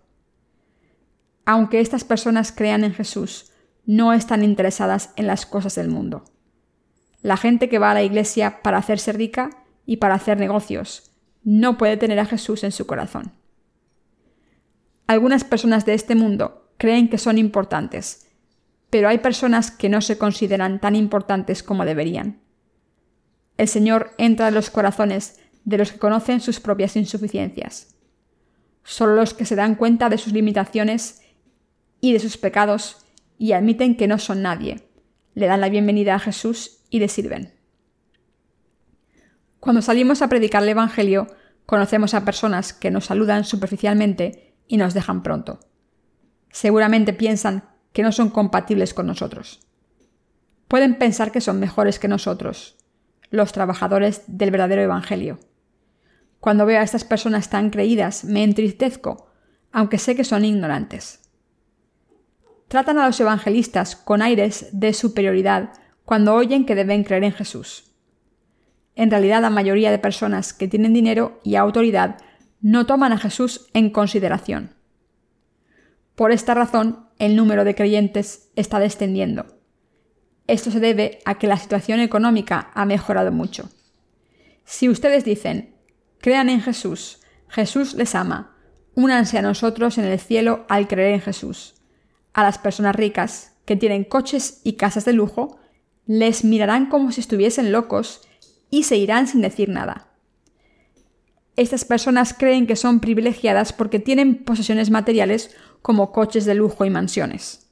Aunque 1.46 1.80
estas 1.80 2.04
personas 2.04 2.52
crean 2.52 2.84
en 2.84 2.92
Jesús, 2.92 3.49
no 3.90 4.12
están 4.12 4.44
interesadas 4.44 5.10
en 5.16 5.26
las 5.26 5.46
cosas 5.46 5.74
del 5.74 5.88
mundo. 5.88 6.22
La 7.22 7.36
gente 7.36 7.68
que 7.68 7.80
va 7.80 7.90
a 7.90 7.94
la 7.94 8.04
iglesia 8.04 8.62
para 8.62 8.78
hacerse 8.78 9.10
rica 9.10 9.50
y 9.84 9.96
para 9.96 10.14
hacer 10.14 10.38
negocios 10.38 11.10
no 11.42 11.76
puede 11.76 11.96
tener 11.96 12.20
a 12.20 12.24
Jesús 12.24 12.62
en 12.62 12.70
su 12.70 12.86
corazón. 12.86 13.32
Algunas 15.08 15.42
personas 15.42 15.86
de 15.86 15.94
este 15.94 16.14
mundo 16.14 16.70
creen 16.76 17.08
que 17.08 17.18
son 17.18 17.36
importantes, 17.36 18.28
pero 18.90 19.08
hay 19.08 19.18
personas 19.18 19.72
que 19.72 19.88
no 19.88 20.00
se 20.02 20.18
consideran 20.18 20.80
tan 20.80 20.94
importantes 20.94 21.64
como 21.64 21.84
deberían. 21.84 22.38
El 23.56 23.66
Señor 23.66 24.12
entra 24.18 24.48
en 24.48 24.54
los 24.54 24.70
corazones 24.70 25.40
de 25.64 25.78
los 25.78 25.90
que 25.90 25.98
conocen 25.98 26.40
sus 26.40 26.60
propias 26.60 26.94
insuficiencias. 26.94 27.96
Solo 28.84 29.16
los 29.16 29.34
que 29.34 29.46
se 29.46 29.56
dan 29.56 29.74
cuenta 29.74 30.08
de 30.08 30.18
sus 30.18 30.32
limitaciones 30.32 31.22
y 32.00 32.12
de 32.12 32.20
sus 32.20 32.36
pecados 32.36 33.04
y 33.40 33.52
admiten 33.52 33.96
que 33.96 34.06
no 34.06 34.18
son 34.18 34.42
nadie, 34.42 34.86
le 35.32 35.46
dan 35.46 35.62
la 35.62 35.70
bienvenida 35.70 36.14
a 36.14 36.18
Jesús 36.18 36.82
y 36.90 37.00
le 37.00 37.08
sirven. 37.08 37.54
Cuando 39.60 39.80
salimos 39.80 40.20
a 40.20 40.28
predicar 40.28 40.62
el 40.62 40.68
Evangelio, 40.68 41.26
conocemos 41.64 42.12
a 42.12 42.26
personas 42.26 42.74
que 42.74 42.90
nos 42.90 43.06
saludan 43.06 43.44
superficialmente 43.44 44.58
y 44.68 44.76
nos 44.76 44.92
dejan 44.92 45.22
pronto. 45.22 45.58
Seguramente 46.50 47.14
piensan 47.14 47.64
que 47.94 48.02
no 48.02 48.12
son 48.12 48.28
compatibles 48.28 48.92
con 48.92 49.06
nosotros. 49.06 49.66
Pueden 50.68 50.98
pensar 50.98 51.32
que 51.32 51.40
son 51.40 51.58
mejores 51.60 51.98
que 51.98 52.08
nosotros, 52.08 52.76
los 53.30 53.52
trabajadores 53.52 54.22
del 54.26 54.50
verdadero 54.50 54.82
Evangelio. 54.82 55.40
Cuando 56.40 56.66
veo 56.66 56.78
a 56.78 56.84
estas 56.84 57.04
personas 57.04 57.48
tan 57.48 57.70
creídas, 57.70 58.22
me 58.22 58.44
entristezco, 58.44 59.30
aunque 59.72 59.96
sé 59.96 60.14
que 60.14 60.24
son 60.24 60.44
ignorantes. 60.44 61.29
Tratan 62.70 63.00
a 63.00 63.06
los 63.06 63.18
evangelistas 63.18 63.96
con 63.96 64.22
aires 64.22 64.68
de 64.70 64.94
superioridad 64.94 65.72
cuando 66.04 66.36
oyen 66.36 66.64
que 66.64 66.76
deben 66.76 67.02
creer 67.02 67.24
en 67.24 67.32
Jesús. 67.32 67.90
En 68.94 69.10
realidad, 69.10 69.42
la 69.42 69.50
mayoría 69.50 69.90
de 69.90 69.98
personas 69.98 70.52
que 70.52 70.68
tienen 70.68 70.94
dinero 70.94 71.40
y 71.42 71.56
autoridad 71.56 72.18
no 72.60 72.86
toman 72.86 73.10
a 73.10 73.18
Jesús 73.18 73.66
en 73.74 73.90
consideración. 73.90 74.76
Por 76.14 76.30
esta 76.30 76.54
razón, 76.54 77.08
el 77.18 77.34
número 77.34 77.64
de 77.64 77.74
creyentes 77.74 78.52
está 78.54 78.78
descendiendo. 78.78 79.46
Esto 80.46 80.70
se 80.70 80.78
debe 80.78 81.18
a 81.24 81.38
que 81.38 81.48
la 81.48 81.56
situación 81.56 81.98
económica 81.98 82.70
ha 82.74 82.84
mejorado 82.84 83.32
mucho. 83.32 83.68
Si 84.62 84.88
ustedes 84.88 85.24
dicen, 85.24 85.74
Crean 86.20 86.48
en 86.50 86.60
Jesús. 86.60 87.18
Jesús 87.48 87.94
les 87.94 88.14
ama. 88.14 88.54
Únanse 88.94 89.38
a 89.38 89.42
nosotros 89.42 89.98
en 89.98 90.04
el 90.04 90.20
cielo 90.20 90.66
al 90.68 90.86
creer 90.86 91.14
en 91.14 91.20
Jesús. 91.20 91.79
A 92.32 92.42
las 92.42 92.58
personas 92.58 92.94
ricas, 92.94 93.56
que 93.64 93.76
tienen 93.76 94.04
coches 94.04 94.60
y 94.64 94.74
casas 94.74 95.04
de 95.04 95.12
lujo, 95.12 95.58
les 96.06 96.44
mirarán 96.44 96.86
como 96.86 97.12
si 97.12 97.20
estuviesen 97.20 97.72
locos 97.72 98.22
y 98.70 98.84
se 98.84 98.96
irán 98.96 99.26
sin 99.26 99.42
decir 99.42 99.68
nada. 99.68 100.08
Estas 101.56 101.84
personas 101.84 102.34
creen 102.34 102.66
que 102.66 102.76
son 102.76 103.00
privilegiadas 103.00 103.72
porque 103.72 103.98
tienen 103.98 104.44
posesiones 104.44 104.90
materiales 104.90 105.54
como 105.82 106.12
coches 106.12 106.44
de 106.44 106.54
lujo 106.54 106.84
y 106.84 106.90
mansiones. 106.90 107.70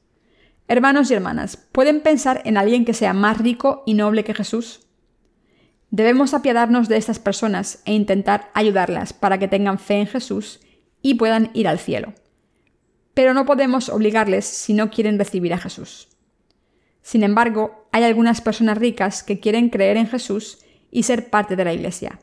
Hermanos 0.66 1.10
y 1.10 1.14
hermanas, 1.14 1.56
¿pueden 1.56 2.00
pensar 2.00 2.42
en 2.44 2.58
alguien 2.58 2.84
que 2.84 2.92
sea 2.92 3.14
más 3.14 3.38
rico 3.38 3.82
y 3.86 3.94
noble 3.94 4.24
que 4.24 4.34
Jesús? 4.34 4.86
Debemos 5.90 6.34
apiadarnos 6.34 6.88
de 6.88 6.98
estas 6.98 7.18
personas 7.18 7.80
e 7.86 7.94
intentar 7.94 8.50
ayudarlas 8.52 9.14
para 9.14 9.38
que 9.38 9.48
tengan 9.48 9.78
fe 9.78 9.94
en 9.94 10.06
Jesús 10.06 10.60
y 11.00 11.14
puedan 11.14 11.50
ir 11.54 11.66
al 11.66 11.78
cielo. 11.78 12.12
Pero 13.18 13.34
no 13.34 13.46
podemos 13.46 13.88
obligarles 13.88 14.44
si 14.44 14.74
no 14.74 14.90
quieren 14.90 15.18
recibir 15.18 15.52
a 15.52 15.58
Jesús. 15.58 16.06
Sin 17.02 17.24
embargo, 17.24 17.88
hay 17.90 18.04
algunas 18.04 18.40
personas 18.40 18.78
ricas 18.78 19.24
que 19.24 19.40
quieren 19.40 19.70
creer 19.70 19.96
en 19.96 20.06
Jesús 20.06 20.60
y 20.92 21.02
ser 21.02 21.28
parte 21.28 21.56
de 21.56 21.64
la 21.64 21.72
Iglesia. 21.72 22.20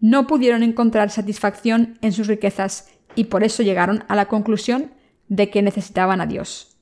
No 0.00 0.26
pudieron 0.26 0.62
encontrar 0.62 1.10
satisfacción 1.10 1.98
en 2.00 2.12
sus 2.12 2.28
riquezas 2.28 2.88
y 3.14 3.24
por 3.24 3.44
eso 3.44 3.62
llegaron 3.62 4.04
a 4.08 4.16
la 4.16 4.24
conclusión 4.24 4.90
de 5.28 5.50
que 5.50 5.60
necesitaban 5.60 6.22
a 6.22 6.26
Dios. 6.26 6.78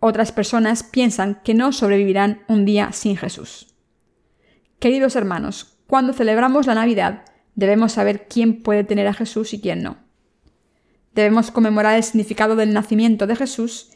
Otras 0.00 0.32
personas 0.32 0.84
piensan 0.84 1.42
que 1.44 1.52
no 1.52 1.70
sobrevivirán 1.70 2.44
un 2.48 2.64
día 2.64 2.92
sin 2.92 3.18
Jesús. 3.18 3.74
Queridos 4.78 5.16
hermanos, 5.16 5.76
cuando 5.86 6.14
celebramos 6.14 6.66
la 6.66 6.76
Navidad, 6.76 7.26
debemos 7.56 7.92
saber 7.92 8.26
quién 8.26 8.62
puede 8.62 8.84
tener 8.84 9.06
a 9.06 9.12
Jesús 9.12 9.52
y 9.52 9.60
quién 9.60 9.82
no. 9.82 10.05
Debemos 11.16 11.50
conmemorar 11.50 11.96
el 11.96 12.04
significado 12.04 12.56
del 12.56 12.74
nacimiento 12.74 13.26
de 13.26 13.36
Jesús 13.36 13.90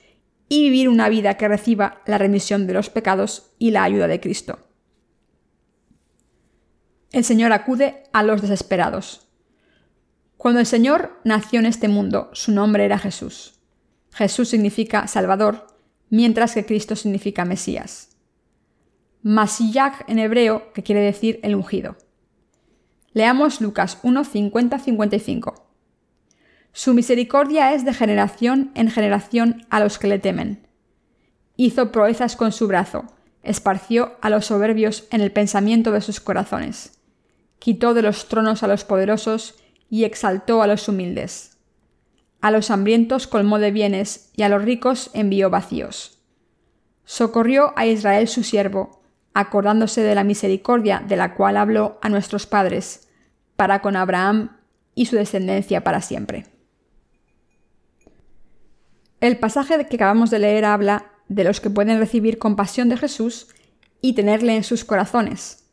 y 0.49 0.63
vivir 0.63 0.89
una 0.89 1.11
vida 1.11 1.35
que 1.35 1.49
reciba 1.49 2.01
la 2.07 2.17
remisión 2.17 2.67
de 2.67 2.73
los 2.73 2.89
pecados 2.89 3.53
y 3.59 3.73
la 3.73 3.85
ayuda 3.85 4.09
de 4.09 4.21
Cristo. 4.21 4.61
El 7.13 7.25
Señor 7.25 7.53
acude 7.53 8.05
a 8.15 8.23
los 8.23 8.41
desesperados. 8.41 9.29
Cuando 10.39 10.61
el 10.61 10.67
Señor 10.67 11.21
nació 11.23 11.61
en 11.61 11.67
este 11.67 11.89
mundo, 11.89 12.31
su 12.33 12.53
nombre 12.53 12.87
era 12.87 12.99
Jesús. 12.99 13.61
Jesús 14.13 14.49
significa 14.49 15.07
Salvador, 15.07 15.67
mientras 16.09 16.55
que 16.55 16.65
Cristo 16.65 16.97
significa 16.97 17.45
Mesías. 17.45 18.17
Mashiach 19.23 20.09
en 20.09 20.19
hebreo, 20.19 20.73
que 20.73 20.83
quiere 20.83 21.03
decir 21.03 21.39
el 21.43 21.55
ungido. 21.55 21.99
Leamos 23.13 23.61
Lucas 23.61 23.99
1, 24.03 24.25
50-55. 24.25 25.60
Su 26.73 26.95
misericordia 26.95 27.75
es 27.75 27.85
de 27.85 27.93
generación 27.93 28.71
en 28.75 28.91
generación 28.91 29.67
a 29.71 29.81
los 29.81 29.99
que 29.99 30.07
le 30.07 30.19
temen. 30.19 30.67
Hizo 31.57 31.93
proezas 31.93 32.37
con 32.37 32.53
su 32.53 32.69
brazo, 32.69 33.05
esparció 33.43 34.13
a 34.21 34.31
los 34.31 34.47
soberbios 34.47 35.07
en 35.11 35.21
el 35.21 35.33
pensamiento 35.33 35.91
de 35.93 36.01
sus 36.01 36.21
corazones. 36.21 36.99
Quitó 37.59 37.93
de 37.93 38.03
los 38.03 38.29
tronos 38.29 38.63
a 38.63 38.69
los 38.69 38.85
poderosos 38.85 39.57
y 39.91 40.05
exaltó 40.05 40.63
a 40.63 40.67
los 40.67 40.89
humildes. 40.89 41.59
A 42.41 42.51
los 42.51 42.71
hambrientos 42.71 43.27
colmó 43.27 43.59
de 43.59 43.71
bienes 43.71 44.31
y 44.35 44.43
a 44.43 44.49
los 44.49 44.65
ricos 44.65 45.11
envió 45.13 45.51
vacíos. 45.51 46.19
Socorrió 47.05 47.73
a 47.77 47.87
Israel 47.87 48.29
su 48.29 48.45
siervo, 48.45 49.03
acordándose 49.35 50.03
de 50.03 50.15
la 50.15 50.25
misericordia 50.25 51.03
de 51.07 51.17
la 51.17 51.35
cual 51.35 51.57
habló 51.57 51.99
a 52.01 52.09
nuestros 52.09 52.47
padres, 52.47 53.09
para 53.57 53.83
con 53.83 53.97
Abraham 53.97 54.57
y 54.95 55.07
su 55.07 55.17
descendencia 55.17 55.85
para 55.85 56.01
siempre. 56.01 56.47
El 59.21 59.37
pasaje 59.37 59.87
que 59.87 59.97
acabamos 59.97 60.31
de 60.31 60.39
leer 60.39 60.65
habla 60.65 61.13
de 61.29 61.45
los 61.45 61.61
que 61.61 61.71
pueden 61.71 61.99
recibir 61.99 62.39
compasión 62.39 62.89
de 62.89 62.97
Jesús 62.97 63.49
y 64.01 64.15
tenerle 64.15 64.57
en 64.57 64.65
sus 64.65 64.85
corazones. 64.85 65.69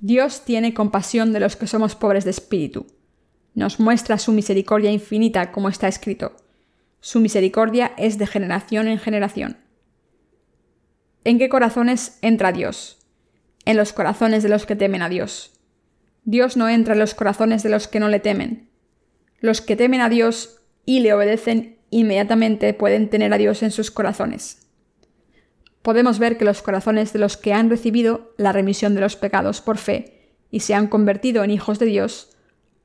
Dios 0.00 0.44
tiene 0.44 0.74
compasión 0.74 1.32
de 1.32 1.40
los 1.40 1.54
que 1.54 1.66
somos 1.66 1.94
pobres 1.94 2.24
de 2.24 2.30
espíritu. 2.30 2.86
Nos 3.54 3.78
muestra 3.78 4.18
su 4.18 4.32
misericordia 4.32 4.90
infinita, 4.90 5.52
como 5.52 5.68
está 5.68 5.86
escrito. 5.86 6.34
Su 7.00 7.20
misericordia 7.20 7.92
es 7.98 8.16
de 8.16 8.26
generación 8.26 8.88
en 8.88 8.98
generación. 8.98 9.58
¿En 11.24 11.38
qué 11.38 11.48
corazones 11.48 12.18
entra 12.22 12.52
Dios? 12.52 12.98
En 13.66 13.76
los 13.76 13.92
corazones 13.92 14.42
de 14.42 14.48
los 14.48 14.66
que 14.66 14.76
temen 14.76 15.02
a 15.02 15.08
Dios. 15.08 15.52
Dios 16.24 16.56
no 16.56 16.68
entra 16.68 16.94
en 16.94 17.00
los 17.00 17.14
corazones 17.14 17.62
de 17.62 17.68
los 17.68 17.86
que 17.86 18.00
no 18.00 18.08
le 18.08 18.18
temen. 18.18 18.70
Los 19.40 19.60
que 19.60 19.76
temen 19.76 20.00
a 20.00 20.08
Dios 20.08 20.62
y 20.86 21.00
le 21.00 21.12
obedecen 21.12 21.81
inmediatamente 21.92 22.74
pueden 22.74 23.08
tener 23.10 23.32
a 23.32 23.38
Dios 23.38 23.62
en 23.62 23.70
sus 23.70 23.90
corazones. 23.90 24.66
Podemos 25.82 26.18
ver 26.18 26.38
que 26.38 26.44
los 26.44 26.62
corazones 26.62 27.12
de 27.12 27.18
los 27.18 27.36
que 27.36 27.52
han 27.52 27.70
recibido 27.70 28.32
la 28.38 28.52
remisión 28.52 28.94
de 28.94 29.02
los 29.02 29.14
pecados 29.14 29.60
por 29.60 29.78
fe 29.78 30.34
y 30.50 30.60
se 30.60 30.74
han 30.74 30.88
convertido 30.88 31.44
en 31.44 31.50
hijos 31.50 31.78
de 31.78 31.86
Dios, 31.86 32.36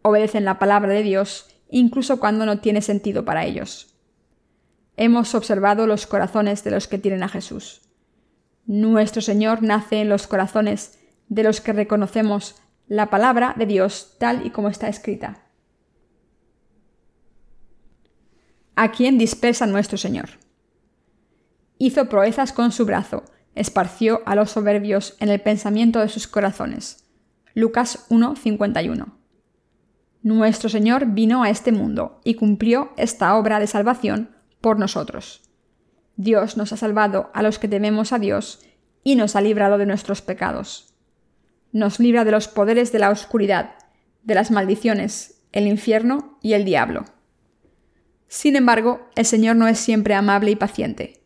obedecen 0.01 0.45
la 0.45 0.59
palabra 0.59 0.93
de 0.93 1.03
Dios 1.03 1.49
incluso 1.69 2.19
cuando 2.19 2.45
no 2.45 2.59
tiene 2.59 2.81
sentido 2.81 3.25
para 3.25 3.45
ellos. 3.45 3.95
Hemos 4.97 5.35
observado 5.35 5.87
los 5.87 6.05
corazones 6.05 6.63
de 6.63 6.71
los 6.71 6.87
que 6.87 6.97
tienen 6.97 7.23
a 7.23 7.29
Jesús. 7.29 7.81
Nuestro 8.65 9.21
Señor 9.21 9.63
nace 9.63 10.01
en 10.01 10.09
los 10.09 10.27
corazones 10.27 10.99
de 11.29 11.43
los 11.43 11.61
que 11.61 11.73
reconocemos 11.73 12.55
la 12.87 13.09
palabra 13.09 13.53
de 13.57 13.65
Dios 13.65 14.15
tal 14.19 14.45
y 14.45 14.49
como 14.49 14.69
está 14.69 14.87
escrita. 14.87 15.46
¿A 18.79 18.91
quién 18.91 19.17
dispersa 19.17 19.65
nuestro 19.65 19.98
Señor? 19.98 20.29
Hizo 21.79 22.10
proezas 22.10 22.53
con 22.53 22.72
su 22.72 22.86
brazo, 22.86 23.24
esparció 23.55 24.22
a 24.27 24.36
los 24.36 24.51
soberbios 24.51 25.15
en 25.19 25.29
el 25.29 25.41
pensamiento 25.41 26.00
de 26.00 26.10
sus 26.10 26.27
corazones. 26.27 27.03
Lucas 27.55 28.05
1:51. 28.10 29.17
Nuestro 30.22 30.69
Señor 30.69 31.07
vino 31.07 31.41
a 31.41 31.50
este 31.50 31.72
mundo 31.72 32.22
y 32.24 32.36
cumplió 32.36 32.91
esta 32.98 33.36
obra 33.36 33.60
de 33.60 33.65
salvación 33.65 34.36
por 34.62 34.77
nosotros. 34.77 35.41
Dios 36.15 36.55
nos 36.55 36.72
ha 36.72 36.77
salvado 36.77 37.31
a 37.34 37.41
los 37.41 37.57
que 37.57 37.67
tememos 37.67 38.13
a 38.13 38.19
Dios 38.19 38.63
y 39.03 39.15
nos 39.15 39.36
ha 39.36 39.41
librado 39.41 39.79
de 39.79 39.88
nuestros 39.88 40.22
pecados. 40.22 40.93
Nos 41.72 42.00
libra 42.00 42.25
de 42.25 42.31
los 42.31 42.48
poderes 42.48 42.91
de 42.91 43.00
la 43.00 43.10
oscuridad, 43.10 43.72
de 44.22 44.36
las 44.36 44.51
maldiciones, 44.51 45.41
el 45.51 45.65
infierno 45.65 46.38
y 46.43 46.53
el 46.53 46.63
diablo. 46.63 47.16
Sin 48.27 48.55
embargo, 48.55 49.07
el 49.15 49.25
Señor 49.25 49.55
no 49.55 49.67
es 49.67 49.79
siempre 49.79 50.13
amable 50.13 50.51
y 50.51 50.55
paciente. 50.55 51.22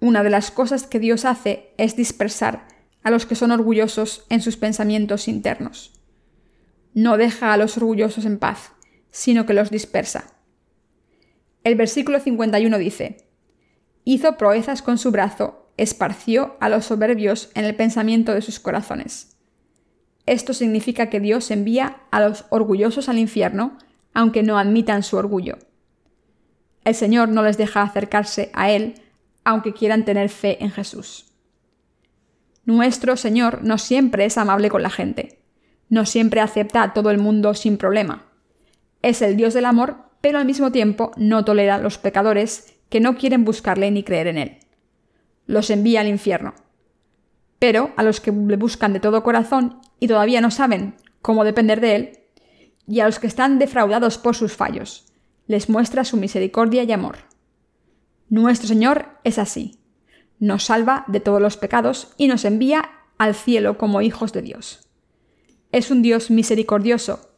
Una 0.00 0.22
de 0.22 0.30
las 0.30 0.50
cosas 0.50 0.86
que 0.86 0.98
Dios 0.98 1.24
hace 1.24 1.72
es 1.76 1.96
dispersar 1.96 2.66
a 3.02 3.10
los 3.10 3.26
que 3.26 3.34
son 3.34 3.50
orgullosos 3.50 4.26
en 4.28 4.42
sus 4.42 4.56
pensamientos 4.56 5.28
internos. 5.28 5.92
No 6.92 7.16
deja 7.16 7.52
a 7.52 7.56
los 7.56 7.76
orgullosos 7.76 8.24
en 8.24 8.38
paz, 8.38 8.72
sino 9.10 9.46
que 9.46 9.54
los 9.54 9.70
dispersa. 9.70 10.34
El 11.64 11.74
versículo 11.74 12.20
51 12.20 12.78
dice, 12.78 13.28
Hizo 14.04 14.36
proezas 14.36 14.82
con 14.82 14.98
su 14.98 15.10
brazo, 15.10 15.70
esparció 15.76 16.56
a 16.60 16.68
los 16.68 16.86
soberbios 16.86 17.50
en 17.54 17.64
el 17.64 17.74
pensamiento 17.74 18.34
de 18.34 18.42
sus 18.42 18.60
corazones. 18.60 19.36
Esto 20.26 20.52
significa 20.52 21.10
que 21.10 21.20
Dios 21.20 21.50
envía 21.50 22.02
a 22.10 22.20
los 22.20 22.44
orgullosos 22.50 23.08
al 23.08 23.18
infierno, 23.18 23.78
aunque 24.12 24.42
no 24.42 24.58
admitan 24.58 25.02
su 25.02 25.16
orgullo. 25.16 25.58
El 26.84 26.94
Señor 26.94 27.28
no 27.28 27.42
les 27.42 27.58
deja 27.58 27.82
acercarse 27.82 28.50
a 28.54 28.70
Él, 28.70 28.94
aunque 29.44 29.72
quieran 29.72 30.04
tener 30.04 30.28
fe 30.28 30.62
en 30.62 30.70
Jesús. 30.70 31.26
Nuestro 32.64 33.16
Señor 33.16 33.62
no 33.62 33.78
siempre 33.78 34.24
es 34.24 34.38
amable 34.38 34.70
con 34.70 34.82
la 34.82 34.90
gente, 34.90 35.40
no 35.88 36.06
siempre 36.06 36.40
acepta 36.40 36.82
a 36.82 36.92
todo 36.92 37.10
el 37.10 37.18
mundo 37.18 37.54
sin 37.54 37.76
problema. 37.76 38.26
Es 39.02 39.22
el 39.22 39.36
Dios 39.36 39.54
del 39.54 39.64
amor, 39.64 39.96
pero 40.20 40.38
al 40.38 40.44
mismo 40.44 40.70
tiempo 40.70 41.12
no 41.16 41.44
tolera 41.44 41.76
a 41.76 41.78
los 41.78 41.98
pecadores 41.98 42.76
que 42.88 43.00
no 43.00 43.16
quieren 43.16 43.44
buscarle 43.44 43.90
ni 43.90 44.02
creer 44.02 44.26
en 44.26 44.38
Él. 44.38 44.58
Los 45.46 45.70
envía 45.70 46.00
al 46.00 46.08
infierno. 46.08 46.54
Pero 47.58 47.92
a 47.96 48.02
los 48.02 48.20
que 48.20 48.30
le 48.30 48.56
buscan 48.56 48.92
de 48.92 49.00
todo 49.00 49.22
corazón 49.22 49.80
y 49.98 50.08
todavía 50.08 50.40
no 50.40 50.50
saben 50.50 50.94
cómo 51.22 51.44
depender 51.44 51.80
de 51.80 51.94
Él, 51.94 52.18
y 52.86 53.00
a 53.00 53.06
los 53.06 53.18
que 53.18 53.26
están 53.26 53.58
defraudados 53.58 54.18
por 54.18 54.34
sus 54.34 54.56
fallos, 54.56 55.09
les 55.50 55.68
muestra 55.68 56.04
su 56.04 56.16
misericordia 56.16 56.84
y 56.84 56.92
amor. 56.92 57.18
Nuestro 58.28 58.68
Señor 58.68 59.08
es 59.24 59.38
así 59.38 59.80
nos 60.40 60.64
salva 60.64 61.04
de 61.06 61.20
todos 61.20 61.40
los 61.40 61.56
pecados 61.58 62.14
y 62.16 62.26
nos 62.26 62.44
envía 62.44 62.90
al 63.18 63.34
cielo 63.34 63.76
como 63.76 64.00
hijos 64.00 64.32
de 64.32 64.42
Dios. 64.42 64.88
Es 65.70 65.90
un 65.90 66.02
Dios 66.02 66.30
misericordioso, 66.30 67.30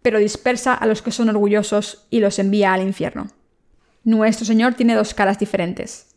pero 0.00 0.20
dispersa 0.20 0.72
a 0.72 0.86
los 0.86 1.02
que 1.02 1.10
son 1.10 1.28
orgullosos 1.28 2.06
y 2.10 2.20
los 2.20 2.38
envía 2.38 2.72
al 2.72 2.82
infierno. 2.82 3.26
Nuestro 4.04 4.46
Señor 4.46 4.74
tiene 4.74 4.94
dos 4.94 5.14
caras 5.14 5.38
diferentes. 5.38 6.14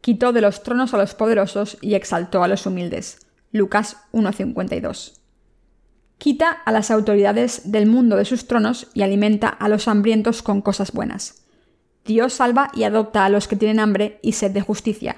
Quitó 0.00 0.32
de 0.32 0.40
los 0.40 0.62
tronos 0.62 0.94
a 0.94 0.96
los 0.96 1.14
poderosos 1.14 1.76
y 1.82 1.94
exaltó 1.94 2.42
a 2.42 2.48
los 2.48 2.64
humildes. 2.64 3.26
Lucas 3.52 3.98
1.52. 4.12 5.23
Quita 6.18 6.50
a 6.50 6.72
las 6.72 6.90
autoridades 6.90 7.70
del 7.70 7.86
mundo 7.86 8.16
de 8.16 8.24
sus 8.24 8.46
tronos 8.46 8.88
y 8.94 9.02
alimenta 9.02 9.48
a 9.48 9.68
los 9.68 9.88
hambrientos 9.88 10.42
con 10.42 10.62
cosas 10.62 10.92
buenas. 10.92 11.44
Dios 12.04 12.34
salva 12.34 12.70
y 12.74 12.84
adopta 12.84 13.24
a 13.24 13.28
los 13.28 13.48
que 13.48 13.56
tienen 13.56 13.80
hambre 13.80 14.18
y 14.22 14.32
sed 14.32 14.52
de 14.52 14.60
justicia 14.60 15.16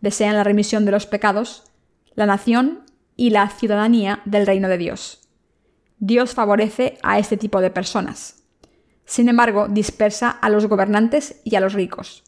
desean 0.00 0.36
la 0.36 0.44
remisión 0.44 0.84
de 0.84 0.92
los 0.92 1.06
pecados, 1.06 1.64
la 2.14 2.26
nación 2.26 2.84
y 3.16 3.30
la 3.30 3.48
ciudadanía 3.48 4.20
del 4.24 4.46
reino 4.46 4.68
de 4.68 4.78
Dios. 4.78 5.28
Dios 5.98 6.34
favorece 6.34 6.98
a 7.02 7.18
este 7.18 7.36
tipo 7.36 7.60
de 7.60 7.70
personas. 7.70 8.44
Sin 9.04 9.28
embargo, 9.28 9.68
dispersa 9.68 10.30
a 10.30 10.50
los 10.50 10.66
gobernantes 10.66 11.40
y 11.44 11.56
a 11.56 11.60
los 11.60 11.72
ricos. 11.72 12.24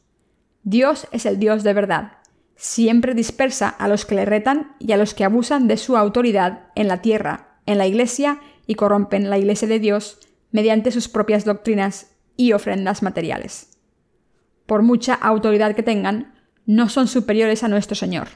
Dios 0.63 1.07
es 1.13 1.27
el 1.27 1.39
Dios 1.39 1.63
de 1.63 1.75
verdad. 1.75 2.13
Siempre 2.57 3.15
dispersa 3.15 3.69
a 3.69 3.89
los 3.89 4.07
que 4.07 4.15
le 4.15 4.25
retan 4.25 4.75
y 4.79 4.93
a 4.93 4.97
los 4.97 5.15
que 5.15 5.25
abusan 5.25 5.69
de 5.69 5.77
su 5.77 5.97
autoridad 5.97 6.71
en 6.75 6.89
la 6.89 7.03
tierra, 7.03 7.48
en 7.69 7.79
la 7.79 7.87
iglesia 7.87 8.41
y 8.67 8.75
corrompen 8.75 9.31
la 9.31 9.39
iglesia 9.39 9.69
de 9.69 9.79
Dios 9.79 10.19
mediante 10.51 10.91
sus 10.91 11.09
propias 11.09 11.45
doctrinas 11.45 12.17
y 12.37 12.53
ofrendas 12.53 13.03
materiales. 13.03 13.79
Por 14.67 14.83
mucha 14.83 15.15
autoridad 15.15 15.75
que 15.75 15.83
tengan, 15.83 16.35
no 16.65 16.89
son 16.89 17.09
superiores 17.09 17.63
a 17.63 17.69
nuestro 17.69 17.95
Señor. 17.95 18.29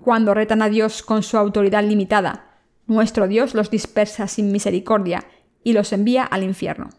Cuando 0.00 0.34
retan 0.34 0.62
a 0.62 0.68
Dios 0.68 1.02
con 1.02 1.22
su 1.22 1.36
autoridad 1.36 1.84
limitada, 1.84 2.60
nuestro 2.86 3.26
Dios 3.26 3.54
los 3.54 3.70
dispersa 3.70 4.28
sin 4.28 4.52
misericordia 4.52 5.24
y 5.64 5.72
los 5.72 5.92
envía 5.92 6.22
al 6.22 6.44
infierno. 6.44 6.90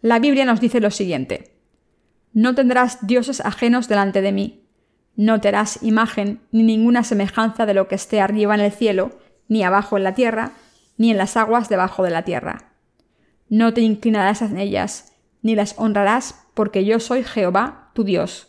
La 0.00 0.18
Biblia 0.18 0.46
nos 0.46 0.60
dice 0.60 0.80
lo 0.80 0.90
siguiente, 0.90 1.58
No 2.32 2.54
tendrás 2.54 3.06
dioses 3.06 3.40
ajenos 3.40 3.86
delante 3.88 4.22
de 4.22 4.32
mí, 4.32 4.66
no 5.14 5.42
te 5.42 5.48
harás 5.48 5.82
imagen 5.82 6.40
ni 6.52 6.62
ninguna 6.62 7.04
semejanza 7.04 7.66
de 7.66 7.74
lo 7.74 7.86
que 7.86 7.96
esté 7.96 8.22
arriba 8.22 8.54
en 8.54 8.62
el 8.62 8.72
cielo, 8.72 9.18
ni 9.52 9.62
abajo 9.64 9.98
en 9.98 10.04
la 10.04 10.14
tierra, 10.14 10.52
ni 10.96 11.10
en 11.10 11.18
las 11.18 11.36
aguas 11.36 11.68
debajo 11.68 12.02
de 12.02 12.10
la 12.10 12.24
tierra. 12.24 12.72
No 13.50 13.74
te 13.74 13.82
inclinarás 13.82 14.40
en 14.40 14.56
ellas, 14.56 15.12
ni 15.42 15.54
las 15.54 15.74
honrarás, 15.76 16.46
porque 16.54 16.86
yo 16.86 17.00
soy 17.00 17.22
Jehová, 17.22 17.90
tu 17.92 18.02
Dios, 18.02 18.48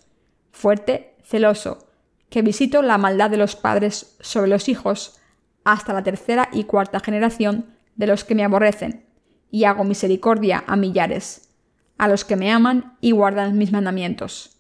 fuerte, 0.52 1.18
celoso, 1.26 1.90
que 2.30 2.42
visito 2.42 2.82
la 2.82 2.98
maldad 2.98 3.30
de 3.30 3.36
los 3.36 3.58
padres 3.58 4.16
sobre 4.22 4.48
los 4.48 4.70
hijos 4.70 5.20
hasta 5.66 5.92
la 5.92 6.04
tercera 6.04 6.48
y 6.54 6.64
cuarta 6.64 7.02
generación 7.02 7.66
de 7.98 8.08
los 8.08 8.24
que 8.24 8.34
me 8.34 8.46
aborrecen, 8.46 9.06
y 9.52 9.66
hago 9.66 9.84
misericordia 9.84 10.64
a 10.68 10.78
millares, 10.78 11.50
a 11.98 12.08
los 12.08 12.24
que 12.24 12.38
me 12.38 12.50
aman 12.50 12.98
y 13.02 13.12
guardan 13.12 13.58
mis 13.58 13.74
mandamientos. 13.74 14.58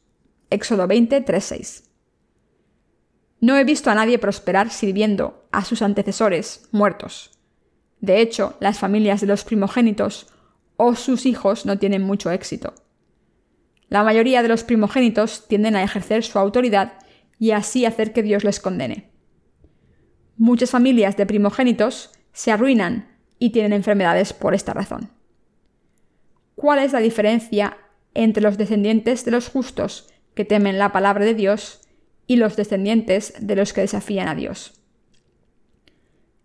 Éxodo 0.50 0.88
20, 0.88 1.24
6. 1.40 1.90
No 3.40 3.58
he 3.58 3.64
visto 3.64 3.90
a 3.90 3.96
nadie 3.96 4.20
prosperar 4.20 4.72
sirviendo 4.72 5.43
a 5.54 5.64
sus 5.64 5.82
antecesores 5.82 6.68
muertos. 6.72 7.32
De 8.02 8.20
hecho, 8.20 8.58
las 8.60 8.80
familias 8.80 9.22
de 9.22 9.28
los 9.28 9.46
primogénitos 9.46 10.28
o 10.76 10.96
sus 10.96 11.26
hijos 11.26 11.66
no 11.66 11.80
tienen 11.80 12.02
mucho 12.02 12.32
éxito. 12.32 12.74
La 13.88 14.04
mayoría 14.04 14.42
de 14.42 14.50
los 14.50 14.64
primogénitos 14.64 15.48
tienden 15.48 15.76
a 15.76 15.84
ejercer 15.84 16.24
su 16.24 16.40
autoridad 16.40 16.94
y 17.40 17.52
así 17.52 17.86
hacer 17.86 18.12
que 18.12 18.24
Dios 18.24 18.44
les 18.44 18.60
condene. 18.60 19.12
Muchas 20.36 20.72
familias 20.72 21.16
de 21.16 21.26
primogénitos 21.26 22.12
se 22.34 22.52
arruinan 22.52 23.18
y 23.38 23.52
tienen 23.52 23.74
enfermedades 23.74 24.34
por 24.34 24.56
esta 24.56 24.74
razón. 24.74 25.12
¿Cuál 26.56 26.80
es 26.80 26.92
la 26.92 27.00
diferencia 27.00 27.78
entre 28.14 28.42
los 28.42 28.58
descendientes 28.58 29.26
de 29.26 29.32
los 29.32 29.50
justos 29.50 30.10
que 30.34 30.46
temen 30.46 30.80
la 30.80 30.92
palabra 30.92 31.26
de 31.26 31.36
Dios 31.36 31.82
y 32.26 32.38
los 32.38 32.56
descendientes 32.56 33.34
de 33.40 33.56
los 33.56 33.74
que 33.74 33.82
desafían 33.82 34.28
a 34.28 34.36
Dios? 34.36 34.83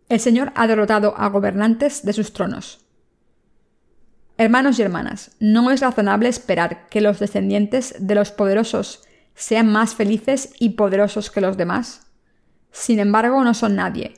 El 0.08 0.20
Señor 0.20 0.52
ha 0.54 0.66
derrotado 0.66 1.14
a 1.18 1.28
gobernantes 1.28 2.04
de 2.04 2.12
sus 2.12 2.32
tronos. 2.32 2.86
Hermanos 4.38 4.78
y 4.78 4.82
hermanas, 4.82 5.32
no 5.40 5.70
es 5.70 5.80
razonable 5.80 6.28
esperar 6.28 6.86
que 6.88 7.00
los 7.00 7.18
descendientes 7.18 7.94
de 7.98 8.14
los 8.14 8.30
poderosos 8.30 9.02
sean 9.34 9.70
más 9.70 9.94
felices 9.94 10.54
y 10.58 10.70
poderosos 10.70 11.30
que 11.30 11.40
los 11.40 11.56
demás. 11.56 12.06
Sin 12.70 13.00
embargo, 13.00 13.42
no 13.44 13.52
son 13.52 13.76
nadie. 13.76 14.14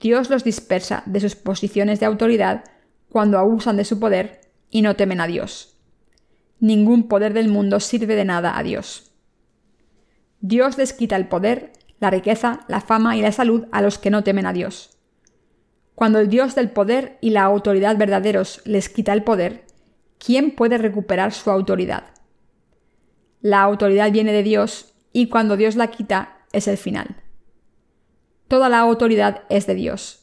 Dios 0.00 0.30
los 0.30 0.42
dispersa 0.42 1.02
de 1.06 1.20
sus 1.20 1.36
posiciones 1.36 2.00
de 2.00 2.06
autoridad 2.06 2.64
cuando 3.08 3.38
abusan 3.38 3.76
de 3.76 3.84
su 3.84 4.00
poder 4.00 4.40
y 4.70 4.82
no 4.82 4.96
temen 4.96 5.20
a 5.20 5.26
Dios. 5.26 5.76
Ningún 6.58 7.06
poder 7.06 7.32
del 7.32 7.48
mundo 7.48 7.78
sirve 7.78 8.16
de 8.16 8.24
nada 8.24 8.58
a 8.58 8.62
Dios. 8.62 9.12
Dios 10.40 10.78
les 10.78 10.92
quita 10.92 11.14
el 11.16 11.28
poder, 11.28 11.72
la 12.00 12.10
riqueza, 12.10 12.60
la 12.66 12.80
fama 12.80 13.16
y 13.16 13.22
la 13.22 13.30
salud 13.30 13.66
a 13.70 13.82
los 13.82 13.98
que 13.98 14.10
no 14.10 14.24
temen 14.24 14.46
a 14.46 14.52
Dios. 14.52 14.98
Cuando 16.02 16.18
el 16.18 16.28
Dios 16.28 16.56
del 16.56 16.68
poder 16.68 17.16
y 17.20 17.30
la 17.30 17.44
autoridad 17.44 17.96
verdaderos 17.96 18.60
les 18.64 18.88
quita 18.88 19.12
el 19.12 19.22
poder, 19.22 19.66
¿quién 20.18 20.50
puede 20.50 20.76
recuperar 20.76 21.32
su 21.32 21.48
autoridad? 21.48 22.06
La 23.40 23.62
autoridad 23.62 24.10
viene 24.10 24.32
de 24.32 24.42
Dios 24.42 24.94
y 25.12 25.28
cuando 25.28 25.56
Dios 25.56 25.76
la 25.76 25.92
quita 25.92 26.38
es 26.50 26.66
el 26.66 26.76
final. 26.76 27.22
Toda 28.48 28.68
la 28.68 28.80
autoridad 28.80 29.44
es 29.48 29.68
de 29.68 29.76
Dios 29.76 30.22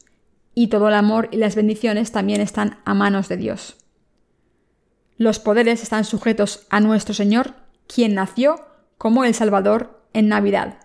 y 0.53 0.67
todo 0.67 0.89
el 0.89 0.95
amor 0.95 1.29
y 1.31 1.37
las 1.37 1.55
bendiciones 1.55 2.11
también 2.11 2.41
están 2.41 2.81
a 2.83 2.93
manos 2.93 3.29
de 3.29 3.37
Dios. 3.37 3.77
Los 5.15 5.39
poderes 5.39 5.81
están 5.81 6.03
sujetos 6.03 6.67
a 6.69 6.81
nuestro 6.81 7.13
Señor, 7.13 7.53
quien 7.87 8.15
nació 8.15 8.65
como 8.97 9.23
el 9.23 9.33
Salvador 9.33 10.03
en 10.11 10.27
Navidad. 10.27 10.79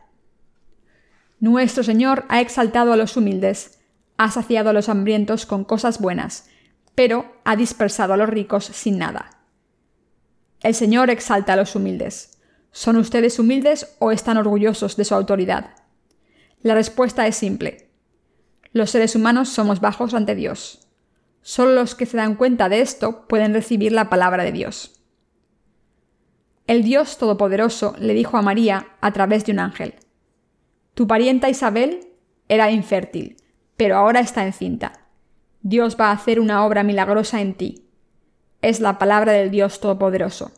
Nuestro 1.40 1.82
Señor 1.82 2.26
ha 2.28 2.40
exaltado 2.40 2.92
a 2.92 2.96
los 2.96 3.16
humildes 3.16 3.73
ha 4.16 4.30
saciado 4.30 4.70
a 4.70 4.72
los 4.72 4.88
hambrientos 4.88 5.46
con 5.46 5.64
cosas 5.64 6.00
buenas, 6.00 6.48
pero 6.94 7.32
ha 7.44 7.56
dispersado 7.56 8.14
a 8.14 8.16
los 8.16 8.28
ricos 8.28 8.64
sin 8.64 8.98
nada. 8.98 9.38
El 10.62 10.74
Señor 10.74 11.10
exalta 11.10 11.52
a 11.52 11.56
los 11.56 11.74
humildes. 11.76 12.38
¿Son 12.70 12.96
ustedes 12.96 13.38
humildes 13.38 13.96
o 13.98 14.12
están 14.12 14.36
orgullosos 14.36 14.96
de 14.96 15.04
su 15.04 15.14
autoridad? 15.14 15.70
La 16.62 16.74
respuesta 16.74 17.26
es 17.26 17.36
simple. 17.36 17.90
Los 18.72 18.90
seres 18.90 19.14
humanos 19.14 19.48
somos 19.48 19.80
bajos 19.80 20.14
ante 20.14 20.34
Dios. 20.34 20.88
Solo 21.42 21.74
los 21.74 21.94
que 21.94 22.06
se 22.06 22.16
dan 22.16 22.36
cuenta 22.36 22.68
de 22.68 22.80
esto 22.80 23.28
pueden 23.28 23.52
recibir 23.52 23.92
la 23.92 24.08
palabra 24.08 24.44
de 24.44 24.52
Dios. 24.52 25.00
el 26.66 26.82
Dios 26.82 27.18
Todopoderoso 27.18 27.94
le 27.98 28.14
dijo 28.14 28.38
a 28.38 28.42
María 28.42 28.88
a 29.02 29.12
través 29.12 29.44
de 29.44 29.52
un 29.52 29.58
ángel, 29.58 29.94
Tu 30.94 31.06
parienta 31.06 31.50
Isabel 31.50 32.08
era 32.48 32.70
infértil, 32.70 33.36
pero 33.76 33.96
ahora 33.96 34.20
está 34.20 34.44
encinta. 34.44 34.92
Dios 35.62 35.96
va 35.98 36.08
a 36.08 36.12
hacer 36.12 36.40
una 36.40 36.64
obra 36.64 36.82
milagrosa 36.82 37.40
en 37.40 37.54
ti. 37.54 37.86
Es 38.62 38.80
la 38.80 38.98
palabra 38.98 39.32
del 39.32 39.50
Dios 39.50 39.80
Todopoderoso. 39.80 40.52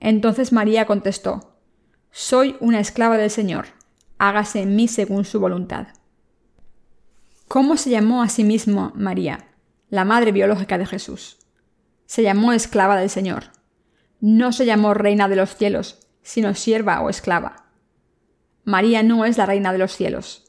Entonces 0.00 0.52
María 0.52 0.86
contestó, 0.86 1.56
Soy 2.10 2.56
una 2.60 2.80
esclava 2.80 3.16
del 3.16 3.30
Señor, 3.30 3.66
hágase 4.18 4.62
en 4.62 4.76
mí 4.76 4.88
según 4.88 5.24
su 5.24 5.40
voluntad. 5.40 5.88
¿Cómo 7.48 7.76
se 7.76 7.90
llamó 7.90 8.22
a 8.22 8.28
sí 8.28 8.42
mismo 8.42 8.92
María, 8.94 9.48
la 9.88 10.04
madre 10.04 10.32
biológica 10.32 10.78
de 10.78 10.86
Jesús? 10.86 11.38
Se 12.06 12.22
llamó 12.22 12.52
esclava 12.52 12.96
del 12.96 13.10
Señor. 13.10 13.44
No 14.20 14.52
se 14.52 14.64
llamó 14.64 14.94
reina 14.94 15.28
de 15.28 15.36
los 15.36 15.54
cielos, 15.56 16.00
sino 16.22 16.54
sierva 16.54 17.00
o 17.02 17.10
esclava. 17.10 17.66
María 18.64 19.02
no 19.02 19.24
es 19.24 19.38
la 19.38 19.46
reina 19.46 19.72
de 19.72 19.78
los 19.78 19.92
cielos. 19.92 20.45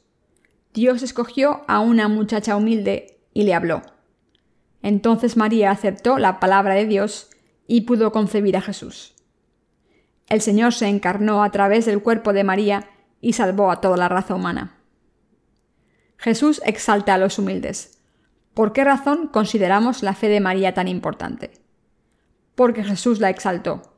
Dios 0.78 1.02
escogió 1.02 1.62
a 1.66 1.80
una 1.80 2.06
muchacha 2.06 2.54
humilde 2.54 3.18
y 3.34 3.42
le 3.42 3.52
habló. 3.52 3.82
Entonces 4.80 5.36
María 5.36 5.72
aceptó 5.72 6.18
la 6.18 6.38
palabra 6.38 6.74
de 6.74 6.86
Dios 6.86 7.30
y 7.66 7.80
pudo 7.80 8.12
concebir 8.12 8.56
a 8.56 8.60
Jesús. 8.60 9.16
El 10.28 10.40
Señor 10.40 10.72
se 10.72 10.86
encarnó 10.86 11.42
a 11.42 11.50
través 11.50 11.84
del 11.84 12.00
cuerpo 12.00 12.32
de 12.32 12.44
María 12.44 12.90
y 13.20 13.32
salvó 13.32 13.72
a 13.72 13.80
toda 13.80 13.96
la 13.96 14.08
raza 14.08 14.36
humana. 14.36 14.78
Jesús 16.16 16.62
exalta 16.64 17.14
a 17.14 17.18
los 17.18 17.40
humildes. 17.40 18.00
¿Por 18.54 18.72
qué 18.72 18.84
razón 18.84 19.26
consideramos 19.26 20.04
la 20.04 20.14
fe 20.14 20.28
de 20.28 20.38
María 20.38 20.74
tan 20.74 20.86
importante? 20.86 21.50
Porque 22.54 22.84
Jesús 22.84 23.18
la 23.18 23.30
exaltó. 23.30 23.96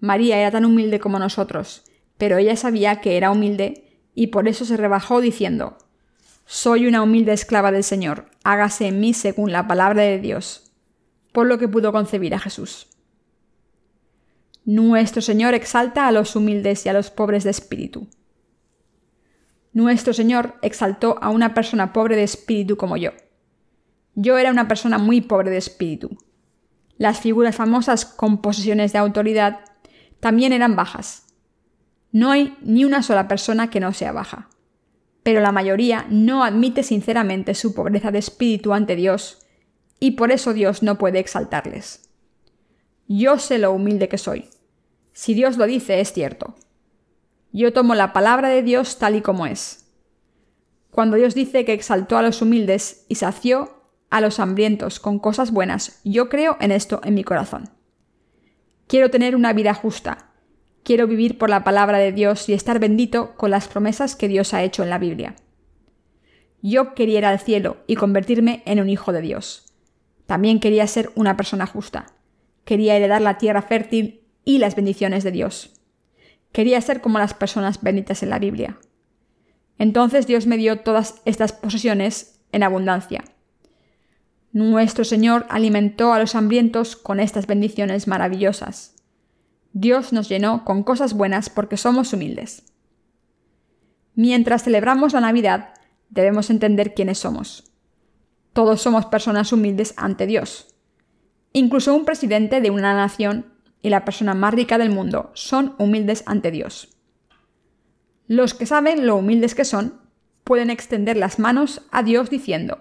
María 0.00 0.36
era 0.36 0.50
tan 0.50 0.66
humilde 0.66 1.00
como 1.00 1.18
nosotros, 1.18 1.84
pero 2.18 2.36
ella 2.36 2.56
sabía 2.56 3.00
que 3.00 3.16
era 3.16 3.30
humilde 3.30 3.87
y 4.18 4.26
por 4.26 4.48
eso 4.48 4.64
se 4.64 4.76
rebajó 4.76 5.20
diciendo, 5.20 5.78
Soy 6.44 6.88
una 6.88 7.04
humilde 7.04 7.32
esclava 7.32 7.70
del 7.70 7.84
Señor, 7.84 8.28
hágase 8.42 8.88
en 8.88 8.98
mí 8.98 9.14
según 9.14 9.52
la 9.52 9.68
palabra 9.68 10.02
de 10.02 10.18
Dios, 10.18 10.72
por 11.30 11.46
lo 11.46 11.56
que 11.56 11.68
pudo 11.68 11.92
concebir 11.92 12.34
a 12.34 12.40
Jesús. 12.40 12.88
Nuestro 14.64 15.22
Señor 15.22 15.54
exalta 15.54 16.08
a 16.08 16.10
los 16.10 16.34
humildes 16.34 16.84
y 16.84 16.88
a 16.88 16.94
los 16.94 17.10
pobres 17.10 17.44
de 17.44 17.50
espíritu. 17.50 18.08
Nuestro 19.72 20.12
Señor 20.12 20.56
exaltó 20.62 21.20
a 21.22 21.30
una 21.30 21.54
persona 21.54 21.92
pobre 21.92 22.16
de 22.16 22.24
espíritu 22.24 22.76
como 22.76 22.96
yo. 22.96 23.12
Yo 24.16 24.36
era 24.36 24.50
una 24.50 24.66
persona 24.66 24.98
muy 24.98 25.20
pobre 25.20 25.52
de 25.52 25.58
espíritu. 25.58 26.18
Las 26.96 27.20
figuras 27.20 27.54
famosas 27.54 28.04
con 28.04 28.42
posesiones 28.42 28.92
de 28.92 28.98
autoridad 28.98 29.60
también 30.18 30.52
eran 30.52 30.74
bajas. 30.74 31.27
No 32.12 32.30
hay 32.30 32.56
ni 32.62 32.84
una 32.84 33.02
sola 33.02 33.28
persona 33.28 33.70
que 33.70 33.80
no 33.80 33.92
sea 33.92 34.12
baja. 34.12 34.48
Pero 35.22 35.40
la 35.40 35.52
mayoría 35.52 36.06
no 36.08 36.44
admite 36.44 36.82
sinceramente 36.82 37.54
su 37.54 37.74
pobreza 37.74 38.10
de 38.10 38.18
espíritu 38.18 38.72
ante 38.72 38.96
Dios, 38.96 39.46
y 40.00 40.12
por 40.12 40.30
eso 40.32 40.52
Dios 40.52 40.82
no 40.82 40.96
puede 40.96 41.18
exaltarles. 41.18 42.08
Yo 43.08 43.38
sé 43.38 43.58
lo 43.58 43.72
humilde 43.72 44.08
que 44.08 44.18
soy. 44.18 44.48
Si 45.12 45.34
Dios 45.34 45.56
lo 45.56 45.66
dice, 45.66 46.00
es 46.00 46.12
cierto. 46.12 46.54
Yo 47.52 47.72
tomo 47.72 47.94
la 47.94 48.12
palabra 48.12 48.48
de 48.48 48.62
Dios 48.62 48.98
tal 48.98 49.16
y 49.16 49.22
como 49.22 49.46
es. 49.46 49.86
Cuando 50.90 51.16
Dios 51.16 51.34
dice 51.34 51.64
que 51.64 51.72
exaltó 51.72 52.16
a 52.16 52.22
los 52.22 52.42
humildes 52.42 53.04
y 53.08 53.16
sació 53.16 53.82
a 54.10 54.20
los 54.20 54.40
hambrientos 54.40 55.00
con 55.00 55.18
cosas 55.18 55.50
buenas, 55.50 56.00
yo 56.04 56.28
creo 56.28 56.56
en 56.60 56.72
esto 56.72 57.00
en 57.04 57.14
mi 57.14 57.24
corazón. 57.24 57.70
Quiero 58.86 59.10
tener 59.10 59.36
una 59.36 59.52
vida 59.52 59.74
justa. 59.74 60.27
Quiero 60.82 61.06
vivir 61.06 61.38
por 61.38 61.50
la 61.50 61.64
palabra 61.64 61.98
de 61.98 62.12
Dios 62.12 62.48
y 62.48 62.54
estar 62.54 62.78
bendito 62.78 63.34
con 63.36 63.50
las 63.50 63.68
promesas 63.68 64.16
que 64.16 64.28
Dios 64.28 64.54
ha 64.54 64.62
hecho 64.62 64.82
en 64.82 64.90
la 64.90 64.98
Biblia. 64.98 65.36
Yo 66.62 66.94
quería 66.94 67.18
ir 67.18 67.26
al 67.26 67.38
cielo 67.38 67.76
y 67.86 67.96
convertirme 67.96 68.62
en 68.66 68.80
un 68.80 68.88
hijo 68.88 69.12
de 69.12 69.20
Dios. 69.20 69.72
También 70.26 70.60
quería 70.60 70.86
ser 70.86 71.10
una 71.14 71.36
persona 71.36 71.66
justa. 71.66 72.06
Quería 72.64 72.96
heredar 72.96 73.22
la 73.22 73.38
tierra 73.38 73.62
fértil 73.62 74.22
y 74.44 74.58
las 74.58 74.76
bendiciones 74.76 75.24
de 75.24 75.30
Dios. 75.30 75.80
Quería 76.52 76.80
ser 76.80 77.00
como 77.00 77.18
las 77.18 77.34
personas 77.34 77.82
benditas 77.82 78.22
en 78.22 78.30
la 78.30 78.38
Biblia. 78.38 78.78
Entonces 79.78 80.26
Dios 80.26 80.46
me 80.46 80.56
dio 80.56 80.80
todas 80.80 81.22
estas 81.24 81.52
posesiones 81.52 82.40
en 82.52 82.62
abundancia. 82.62 83.24
Nuestro 84.52 85.04
Señor 85.04 85.46
alimentó 85.50 86.12
a 86.12 86.18
los 86.18 86.34
hambrientos 86.34 86.96
con 86.96 87.20
estas 87.20 87.46
bendiciones 87.46 88.08
maravillosas. 88.08 88.96
Dios 89.72 90.12
nos 90.12 90.28
llenó 90.28 90.64
con 90.64 90.82
cosas 90.82 91.14
buenas 91.14 91.50
porque 91.50 91.76
somos 91.76 92.12
humildes. 92.12 92.64
Mientras 94.14 94.64
celebramos 94.64 95.12
la 95.12 95.20
Navidad, 95.20 95.74
debemos 96.10 96.50
entender 96.50 96.94
quiénes 96.94 97.18
somos. 97.18 97.70
Todos 98.52 98.82
somos 98.82 99.06
personas 99.06 99.52
humildes 99.52 99.94
ante 99.96 100.26
Dios. 100.26 100.74
Incluso 101.52 101.94
un 101.94 102.04
presidente 102.04 102.60
de 102.60 102.70
una 102.70 102.94
nación 102.94 103.52
y 103.82 103.90
la 103.90 104.04
persona 104.04 104.34
más 104.34 104.54
rica 104.54 104.78
del 104.78 104.90
mundo 104.90 105.30
son 105.34 105.74
humildes 105.78 106.24
ante 106.26 106.50
Dios. 106.50 106.96
Los 108.26 108.54
que 108.54 108.66
saben 108.66 109.06
lo 109.06 109.16
humildes 109.16 109.54
que 109.54 109.64
son 109.64 110.00
pueden 110.44 110.70
extender 110.70 111.16
las 111.16 111.38
manos 111.38 111.82
a 111.90 112.02
Dios 112.02 112.30
diciendo, 112.30 112.80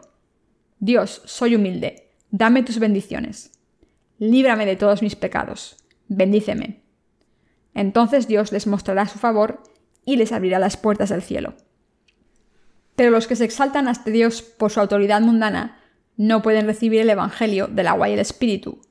Dios, 0.80 1.21
soy 1.26 1.56
humilde, 1.56 2.12
dame 2.32 2.63
tus 2.63 2.80
bendiciones, 2.80 3.52
líbrame 4.19 4.65
de 4.65 4.76
todos 4.76 5.02
mis 5.02 5.15
pecados, 5.15 5.78
bendíceme. 6.08 6.84
Entonces 7.74 8.28
Dios 8.28 8.52
les 8.52 8.67
mostrará 8.67 9.08
su 9.08 9.20
favor 9.20 9.63
y 10.06 10.17
les 10.17 10.32
abrirá 10.32 10.60
las 10.60 10.78
puertas 10.78 11.10
del 11.10 11.22
cielo. 11.22 11.56
Pero 12.96 13.12
los 13.12 13.28
que 13.28 13.36
se 13.36 13.46
exaltan 13.46 13.88
ante 13.88 14.12
Dios 14.12 14.41
por 14.41 14.72
su 14.72 14.80
autoridad 14.80 15.22
mundana 15.22 15.80
no 16.15 16.41
pueden 16.41 16.65
recibir 16.65 17.02
el 17.02 17.10
Evangelio 17.10 17.67
del 17.67 17.88
agua 17.88 18.10
y 18.10 18.13
el 18.13 18.20
Espíritu, 18.20 18.82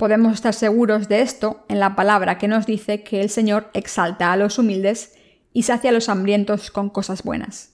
Podemos 0.00 0.32
estar 0.32 0.54
seguros 0.54 1.08
de 1.08 1.20
esto 1.20 1.66
en 1.68 1.78
la 1.78 1.94
palabra 1.94 2.38
que 2.38 2.48
nos 2.48 2.64
dice 2.64 3.02
que 3.02 3.20
el 3.20 3.28
Señor 3.28 3.68
exalta 3.74 4.32
a 4.32 4.38
los 4.38 4.58
humildes 4.58 5.12
y 5.52 5.64
sacia 5.64 5.90
a 5.90 5.92
los 5.92 6.08
hambrientos 6.08 6.70
con 6.70 6.88
cosas 6.88 7.22
buenas. 7.22 7.72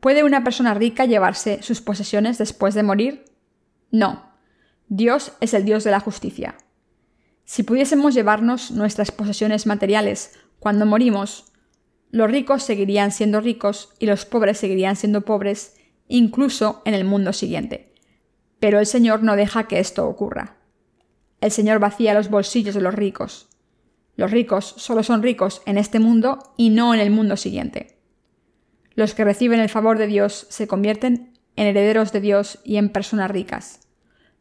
¿Puede 0.00 0.24
una 0.24 0.42
persona 0.42 0.74
rica 0.74 1.04
llevarse 1.04 1.62
sus 1.62 1.80
posesiones 1.80 2.38
después 2.38 2.74
de 2.74 2.82
morir? 2.82 3.24
No. 3.92 4.32
Dios 4.88 5.30
es 5.40 5.54
el 5.54 5.64
Dios 5.64 5.84
de 5.84 5.92
la 5.92 6.00
justicia. 6.00 6.56
Si 7.46 7.62
pudiésemos 7.62 8.12
llevarnos 8.12 8.72
nuestras 8.72 9.12
posesiones 9.12 9.66
materiales 9.66 10.32
cuando 10.58 10.84
morimos, 10.84 11.52
los 12.10 12.28
ricos 12.28 12.64
seguirían 12.64 13.12
siendo 13.12 13.40
ricos 13.40 13.94
y 14.00 14.06
los 14.06 14.26
pobres 14.26 14.58
seguirían 14.58 14.96
siendo 14.96 15.20
pobres, 15.20 15.76
incluso 16.08 16.82
en 16.84 16.94
el 16.94 17.04
mundo 17.04 17.32
siguiente. 17.32 17.94
Pero 18.58 18.80
el 18.80 18.86
Señor 18.86 19.22
no 19.22 19.36
deja 19.36 19.68
que 19.68 19.78
esto 19.78 20.08
ocurra. 20.08 20.56
El 21.40 21.52
Señor 21.52 21.78
vacía 21.78 22.14
los 22.14 22.30
bolsillos 22.30 22.74
de 22.74 22.80
los 22.80 22.94
ricos. 22.94 23.48
Los 24.16 24.32
ricos 24.32 24.74
solo 24.76 25.04
son 25.04 25.22
ricos 25.22 25.62
en 25.66 25.78
este 25.78 26.00
mundo 26.00 26.52
y 26.56 26.70
no 26.70 26.94
en 26.94 27.00
el 27.00 27.10
mundo 27.10 27.36
siguiente. 27.36 28.00
Los 28.94 29.14
que 29.14 29.24
reciben 29.24 29.60
el 29.60 29.68
favor 29.68 29.98
de 29.98 30.08
Dios 30.08 30.48
se 30.50 30.66
convierten 30.66 31.38
en 31.54 31.66
herederos 31.68 32.10
de 32.12 32.20
Dios 32.20 32.58
y 32.64 32.76
en 32.76 32.88
personas 32.88 33.30
ricas. 33.30 33.86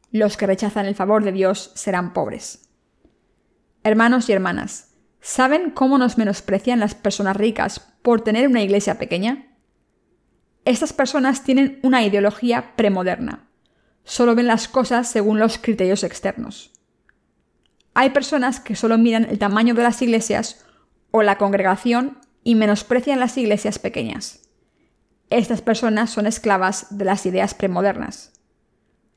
Los 0.10 0.38
que 0.38 0.48
rechazan 0.48 0.88
el 0.88 0.96
favor 0.96 1.24
de 1.24 1.34
Dios 1.34 1.72
serán 1.76 2.13
pobres. 2.13 2.64
Hermanos 3.86 4.30
y 4.30 4.34
hermanas, 4.34 4.95
¿saben 5.21 5.69
cómo 5.69 6.00
nos 6.00 6.17
menosprecian 6.17 6.80
las 6.80 6.95
personas 6.95 7.38
ricas 7.38 7.80
por 8.02 8.21
tener 8.21 8.48
una 8.48 8.63
iglesia 8.63 8.98
pequeña? 8.98 9.56
Estas 10.65 10.91
personas 10.91 11.43
tienen 11.43 11.80
una 11.84 12.04
ideología 12.04 12.76
premoderna. 12.76 13.48
Solo 14.04 14.34
ven 14.34 14.48
las 14.48 14.67
cosas 14.67 15.08
según 15.08 15.38
los 15.38 15.60
criterios 15.60 16.04
externos. 16.04 16.74
Hay 17.93 18.10
personas 18.10 18.60
que 18.60 18.76
solo 18.76 18.98
miran 18.98 19.26
el 19.26 19.38
tamaño 19.38 19.76
de 19.76 19.84
las 19.84 20.02
iglesias 20.02 20.65
o 21.12 21.21
la 21.21 21.38
congregación 21.38 22.17
y 22.43 22.56
menosprecian 22.56 23.19
las 23.19 23.38
iglesias 23.38 23.78
pequeñas. 23.78 24.50
Estas 25.30 25.62
personas 25.62 26.10
son 26.10 26.26
esclavas 26.26 26.98
de 26.98 27.06
las 27.06 27.28
ideas 27.28 27.54
premodernas. 27.54 28.34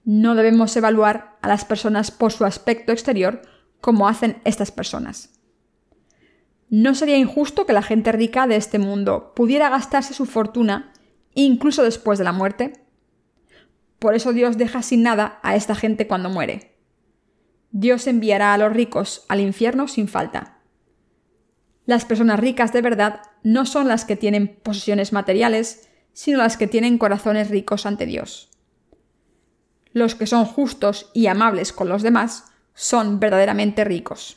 No 0.05 0.35
debemos 0.35 0.77
evaluar 0.77 1.39
a 1.41 1.49
las 1.49 1.65
personas 1.65 2.11
por 2.11 2.33
su 2.33 2.45
aspecto 2.45 2.93
exterior 2.93 3.41
como 3.81 4.09
hacen 4.09 4.41
estas 4.45 4.71
personas. 4.71 5.39
¿No 6.71 6.95
sería 6.95 7.17
injusto 7.17 7.65
que 7.65 7.73
la 7.73 7.83
gente 7.83 8.13
rica 8.13 8.47
de 8.47 8.57
este 8.57 8.79
mundo 8.79 9.33
pudiera 9.35 9.71
gastarse 9.71 10.13
su 10.13 10.27
fortuna 10.27 10.93
incluso 11.35 11.83
después 11.83 12.19
de 12.19 12.25
la 12.25 12.33
muerte? 12.33 12.85
Por 13.99 14.15
eso 14.15 14.33
Dios 14.33 14.59
deja 14.59 14.83
sin 14.83 15.03
nada 15.03 15.41
a 15.43 15.57
esta 15.57 15.75
gente 15.75 16.07
cuando 16.07 16.29
muere. 16.29 16.77
Dios 17.71 18.07
enviará 18.07 18.55
a 18.55 18.59
los 18.59 18.73
ricos 18.73 19.25
al 19.29 19.41
infierno 19.41 19.89
sin 19.89 20.09
falta. 20.09 20.59
Las 21.87 22.05
personas 22.05 22.39
ricas 22.39 22.73
de 22.73 22.83
verdad 22.83 23.23
no 23.43 23.65
son 23.65 23.89
las 23.89 24.05
que 24.05 24.17
tienen 24.17 24.59
posesiones 24.63 25.13
materiales, 25.13 25.89
sino 26.13 26.39
las 26.39 26.57
que 26.57 26.67
tienen 26.67 26.99
corazones 26.99 27.49
ricos 27.51 27.87
ante 27.87 28.05
Dios. 28.05 28.51
Los 29.93 30.15
que 30.15 30.27
son 30.27 30.45
justos 30.45 31.11
y 31.15 31.29
amables 31.29 31.73
con 31.73 31.89
los 31.89 32.03
demás 32.03 32.48
son 32.79 33.19
verdaderamente 33.19 33.83
ricos. 33.83 34.37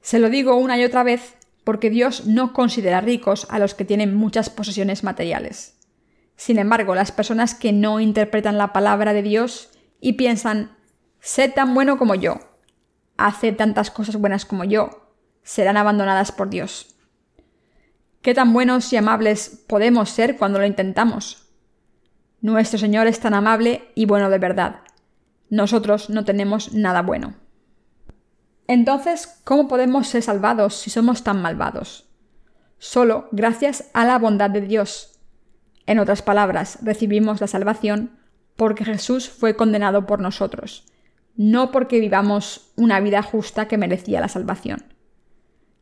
Se 0.00 0.18
lo 0.18 0.30
digo 0.30 0.56
una 0.56 0.76
y 0.76 0.84
otra 0.84 1.04
vez 1.04 1.36
porque 1.62 1.88
Dios 1.88 2.26
no 2.26 2.52
considera 2.52 3.00
ricos 3.00 3.46
a 3.50 3.60
los 3.60 3.74
que 3.74 3.84
tienen 3.84 4.16
muchas 4.16 4.50
posesiones 4.50 5.04
materiales. 5.04 5.76
Sin 6.34 6.58
embargo, 6.58 6.96
las 6.96 7.12
personas 7.12 7.54
que 7.54 7.72
no 7.72 8.00
interpretan 8.00 8.58
la 8.58 8.72
palabra 8.72 9.12
de 9.12 9.22
Dios 9.22 9.70
y 10.00 10.14
piensan, 10.14 10.76
sé 11.20 11.48
tan 11.48 11.72
bueno 11.72 11.98
como 11.98 12.16
yo, 12.16 12.40
hace 13.16 13.52
tantas 13.52 13.92
cosas 13.92 14.16
buenas 14.16 14.44
como 14.44 14.64
yo, 14.64 15.12
serán 15.44 15.76
abandonadas 15.76 16.32
por 16.32 16.50
Dios. 16.50 16.96
¿Qué 18.22 18.34
tan 18.34 18.52
buenos 18.52 18.92
y 18.92 18.96
amables 18.96 19.62
podemos 19.68 20.10
ser 20.10 20.36
cuando 20.36 20.58
lo 20.58 20.66
intentamos? 20.66 21.46
Nuestro 22.40 22.80
Señor 22.80 23.06
es 23.06 23.20
tan 23.20 23.34
amable 23.34 23.92
y 23.94 24.04
bueno 24.04 24.30
de 24.30 24.38
verdad. 24.38 24.83
Nosotros 25.54 26.10
no 26.10 26.24
tenemos 26.24 26.72
nada 26.72 27.02
bueno. 27.02 27.36
Entonces, 28.66 29.40
¿cómo 29.44 29.68
podemos 29.68 30.08
ser 30.08 30.20
salvados 30.20 30.74
si 30.74 30.90
somos 30.90 31.22
tan 31.22 31.40
malvados? 31.42 32.08
Solo 32.78 33.28
gracias 33.30 33.88
a 33.94 34.04
la 34.04 34.18
bondad 34.18 34.50
de 34.50 34.62
Dios. 34.62 35.20
En 35.86 36.00
otras 36.00 36.22
palabras, 36.22 36.80
recibimos 36.82 37.40
la 37.40 37.46
salvación 37.46 38.18
porque 38.56 38.84
Jesús 38.84 39.28
fue 39.28 39.54
condenado 39.54 40.06
por 40.06 40.18
nosotros, 40.18 40.86
no 41.36 41.70
porque 41.70 42.00
vivamos 42.00 42.72
una 42.74 42.98
vida 42.98 43.22
justa 43.22 43.68
que 43.68 43.78
merecía 43.78 44.20
la 44.20 44.28
salvación. 44.28 44.82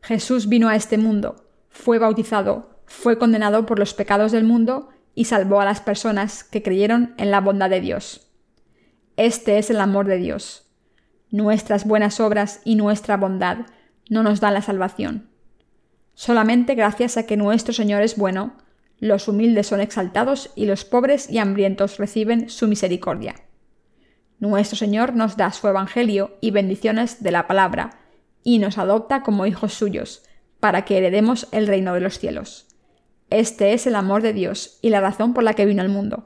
Jesús 0.01 0.49
vino 0.49 0.69
a 0.69 0.75
este 0.75 0.99
mundo, 0.99 1.47
fue 1.69 1.97
bautizado, 1.97 2.79
fue 2.85 3.17
condenado 3.17 3.65
por 3.65 3.79
los 3.79 3.95
pecados 3.95 4.31
del 4.31 4.43
mundo 4.43 4.89
y 5.15 5.25
salvó 5.25 5.61
a 5.61 5.65
las 5.65 5.81
personas 5.81 6.43
que 6.43 6.61
creyeron 6.61 7.15
en 7.17 7.31
la 7.31 7.41
bondad 7.41 7.71
de 7.71 7.81
Dios. 7.81 8.29
Este 9.17 9.57
es 9.57 9.69
el 9.69 9.79
amor 9.79 10.07
de 10.07 10.17
Dios 10.17 10.63
nuestras 11.33 11.85
buenas 11.87 12.19
obras 12.19 12.61
y 12.63 12.75
nuestra 12.75 13.17
bondad 13.17 13.65
no 14.07 14.21
nos 14.21 14.39
dan 14.39 14.53
la 14.53 14.61
salvación. 14.61 15.31
Solamente 16.13 16.75
gracias 16.75 17.17
a 17.17 17.25
que 17.25 17.37
nuestro 17.37 17.73
Señor 17.73 18.03
es 18.03 18.17
bueno, 18.17 18.53
los 18.99 19.27
humildes 19.27 19.65
son 19.65 19.81
exaltados 19.81 20.51
y 20.55 20.67
los 20.67 20.85
pobres 20.85 21.31
y 21.31 21.39
hambrientos 21.39 21.97
reciben 21.97 22.51
su 22.51 22.67
misericordia. 22.67 23.33
Nuestro 24.37 24.77
Señor 24.77 25.15
nos 25.15 25.35
da 25.35 25.51
su 25.51 25.67
Evangelio 25.67 26.37
y 26.39 26.51
bendiciones 26.51 27.23
de 27.23 27.31
la 27.31 27.47
palabra, 27.47 27.99
y 28.43 28.59
nos 28.59 28.77
adopta 28.77 29.23
como 29.23 29.47
hijos 29.47 29.73
suyos, 29.73 30.21
para 30.59 30.85
que 30.85 30.97
heredemos 30.97 31.47
el 31.51 31.65
reino 31.65 31.95
de 31.95 32.01
los 32.01 32.19
cielos. 32.19 32.67
Este 33.31 33.73
es 33.73 33.87
el 33.87 33.95
amor 33.95 34.21
de 34.21 34.33
Dios 34.33 34.77
y 34.83 34.89
la 34.89 35.01
razón 35.01 35.33
por 35.33 35.43
la 35.43 35.55
que 35.55 35.65
vino 35.65 35.81
al 35.81 35.89
mundo. 35.89 36.25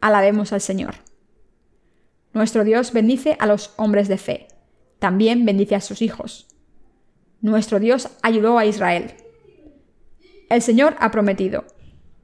Alabemos 0.00 0.54
al 0.54 0.62
Señor. 0.62 0.94
Nuestro 2.34 2.64
Dios 2.64 2.92
bendice 2.92 3.36
a 3.38 3.46
los 3.46 3.74
hombres 3.76 4.08
de 4.08 4.16
fe. 4.16 4.48
También 4.98 5.44
bendice 5.44 5.74
a 5.74 5.80
sus 5.80 6.00
hijos. 6.00 6.48
Nuestro 7.42 7.78
Dios 7.78 8.08
ayudó 8.22 8.56
a 8.58 8.64
Israel. 8.64 9.14
El 10.48 10.62
Señor 10.62 10.96
ha 10.98 11.10
prometido, 11.10 11.64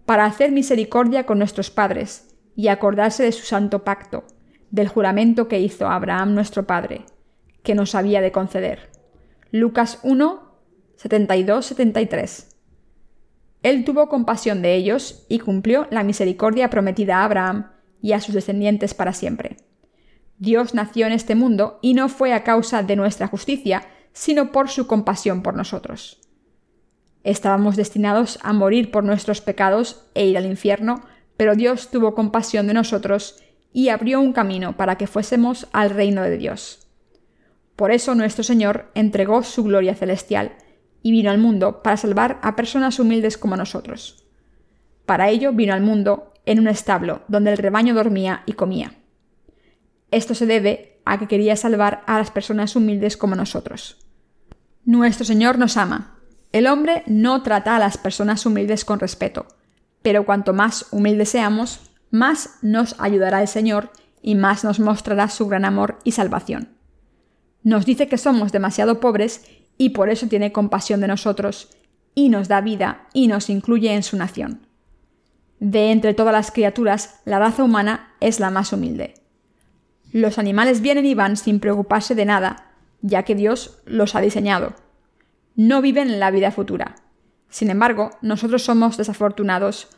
para 0.07 0.25
hacer 0.25 0.53
misericordia 0.53 1.27
con 1.27 1.38
nuestros 1.38 1.71
padres 1.71 2.35
y 2.57 2.68
acordarse 2.68 3.23
de 3.23 3.33
su 3.33 3.44
santo 3.44 3.85
pacto, 3.85 4.25
del 4.71 4.88
juramento 4.88 5.49
que 5.49 5.61
hizo 5.61 5.88
Abraham 5.88 6.35
nuestro 6.35 6.66
Padre, 6.66 7.05
que 7.62 7.75
nos 7.75 7.94
había 7.94 8.21
de 8.21 8.33
conceder. 8.33 8.90
Lucas 9.51 9.99
1, 10.03 10.42
72-73. 11.03 12.55
Él 13.62 13.85
tuvo 13.85 14.09
compasión 14.09 14.62
de 14.62 14.75
ellos 14.75 15.27
y 15.29 15.38
cumplió 15.40 15.87
la 15.90 16.05
misericordia 16.05 16.71
prometida 16.71 17.18
a 17.18 17.25
Abraham 17.25 17.73
y 18.01 18.12
a 18.12 18.21
sus 18.21 18.35
descendientes 18.35 18.94
para 18.94 19.12
siempre. 19.12 19.57
Dios 20.38 20.74
nació 20.74 21.07
en 21.07 21.12
este 21.12 21.35
mundo 21.35 21.79
y 21.83 21.94
no 21.94 22.09
fue 22.09 22.33
a 22.33 22.44
causa 22.44 22.83
de 22.83 22.96
nuestra 22.96 23.27
justicia, 23.27 23.87
sino 24.12 24.53
por 24.53 24.68
su 24.68 24.87
compasión 24.87 25.42
por 25.42 25.55
nosotros. 25.55 26.20
Estábamos 27.24 27.77
destinados 27.77 28.38
a 28.42 28.53
morir 28.53 28.90
por 28.90 29.05
nuestros 29.05 29.40
pecados 29.40 30.05
e 30.14 30.27
ir 30.27 30.38
al 30.38 30.46
infierno, 30.46 31.03
pero 31.37 31.55
Dios 31.55 31.90
tuvo 31.90 32.14
compasión 32.14 32.66
de 32.66 32.74
nosotros 32.74 33.42
y 33.72 33.90
abrió 33.90 34.20
un 34.20 34.33
camino 34.33 34.77
para 34.77 34.96
que 34.96 35.07
fuésemos 35.07 35.68
al 35.72 35.90
reino 35.90 36.22
de 36.22 36.38
Dios. 36.38 36.88
Por 37.77 37.90
eso 37.90 38.14
nuestro 38.14 38.42
Señor 38.44 38.90
entregó 38.94 39.42
su 39.42 39.64
gloria 39.64 39.94
celestial 39.94 40.53
y 41.03 41.12
vino 41.12 41.31
al 41.31 41.38
mundo 41.38 41.83
para 41.83 41.96
salvar 41.96 42.38
a 42.42 42.57
personas 42.57 42.98
humildes 42.98 43.38
como 43.38 43.57
nosotros. 43.57 44.24
Para 45.07 45.29
ello 45.31 45.53
vino 45.53 45.74
al 45.74 45.81
mundo 45.81 46.33
en 46.44 46.61
un 46.61 46.68
establo 46.68 47.22
donde 47.29 47.53
el 47.53 47.59
rebaño 47.59 47.94
dormía 47.94 48.42
y 48.46 48.55
comía. 48.55 48.98
Esto 50.11 50.35
se 50.35 50.47
debe 50.47 51.01
a 51.05 51.18
que 51.18 51.29
quería 51.29 51.57
salvar 51.57 52.03
a 52.07 52.18
las 52.18 52.31
personas 52.31 52.77
humildes 52.77 53.16
como 53.16 53.35
nosotros. 53.35 53.97
Nuestro 54.85 55.25
Señor 55.25 55.59
nos 55.59 55.77
ama. 55.77 56.18
El 56.53 56.66
hombre 56.66 57.03
no 57.07 57.42
trata 57.42 57.77
a 57.77 57.79
las 57.79 57.99
personas 57.99 58.47
humildes 58.47 58.85
con 58.85 59.01
respeto, 59.01 59.47
pero 60.03 60.25
cuanto 60.25 60.55
más 60.55 60.87
humildes 60.90 61.31
seamos, 61.31 61.81
más 62.11 62.59
nos 62.62 62.99
ayudará 62.99 63.42
el 63.42 63.49
Señor 63.49 63.90
y 64.23 64.35
más 64.35 64.64
nos 64.64 64.81
mostrará 64.81 65.29
su 65.29 65.47
gran 65.47 65.64
amor 65.64 65.99
y 66.05 66.12
salvación. 66.12 66.77
Nos 67.62 67.85
dice 67.85 68.09
que 68.09 68.16
somos 68.16 68.53
demasiado 68.53 69.01
pobres 69.01 69.44
y 69.77 69.90
por 69.90 70.09
eso 70.09 70.27
tiene 70.27 70.53
compasión 70.53 71.01
de 71.01 71.09
nosotros, 71.09 71.68
y 72.14 72.31
nos 72.31 72.49
da 72.49 72.61
vida 72.61 73.07
y 73.12 73.29
nos 73.29 73.49
incluye 73.49 73.94
en 73.94 74.03
su 74.03 74.16
nación. 74.16 74.66
De 75.61 75.92
entre 75.92 76.14
todas 76.14 76.33
las 76.33 76.51
criaturas, 76.51 77.21
la 77.25 77.38
raza 77.38 77.62
humana 77.62 78.14
es 78.21 78.40
la 78.40 78.51
más 78.51 78.73
humilde. 78.73 79.14
Los 80.12 80.38
animales 80.38 80.81
vienen 80.81 81.07
y 81.07 81.14
van 81.14 81.37
sin 81.37 81.61
preocuparse 81.61 82.14
de 82.14 82.25
nada, 82.25 82.73
ya 83.03 83.25
que 83.25 83.35
Dios 83.35 83.81
los 83.85 84.14
ha 84.14 84.21
diseñado. 84.21 84.75
No 85.55 85.83
viven 85.83 86.09
en 86.09 86.21
la 86.21 86.31
vida 86.31 86.51
futura. 86.51 86.97
Sin 87.51 87.71
embargo, 87.71 88.11
nosotros 88.23 88.62
somos 88.62 88.97
desafortunados 88.97 89.88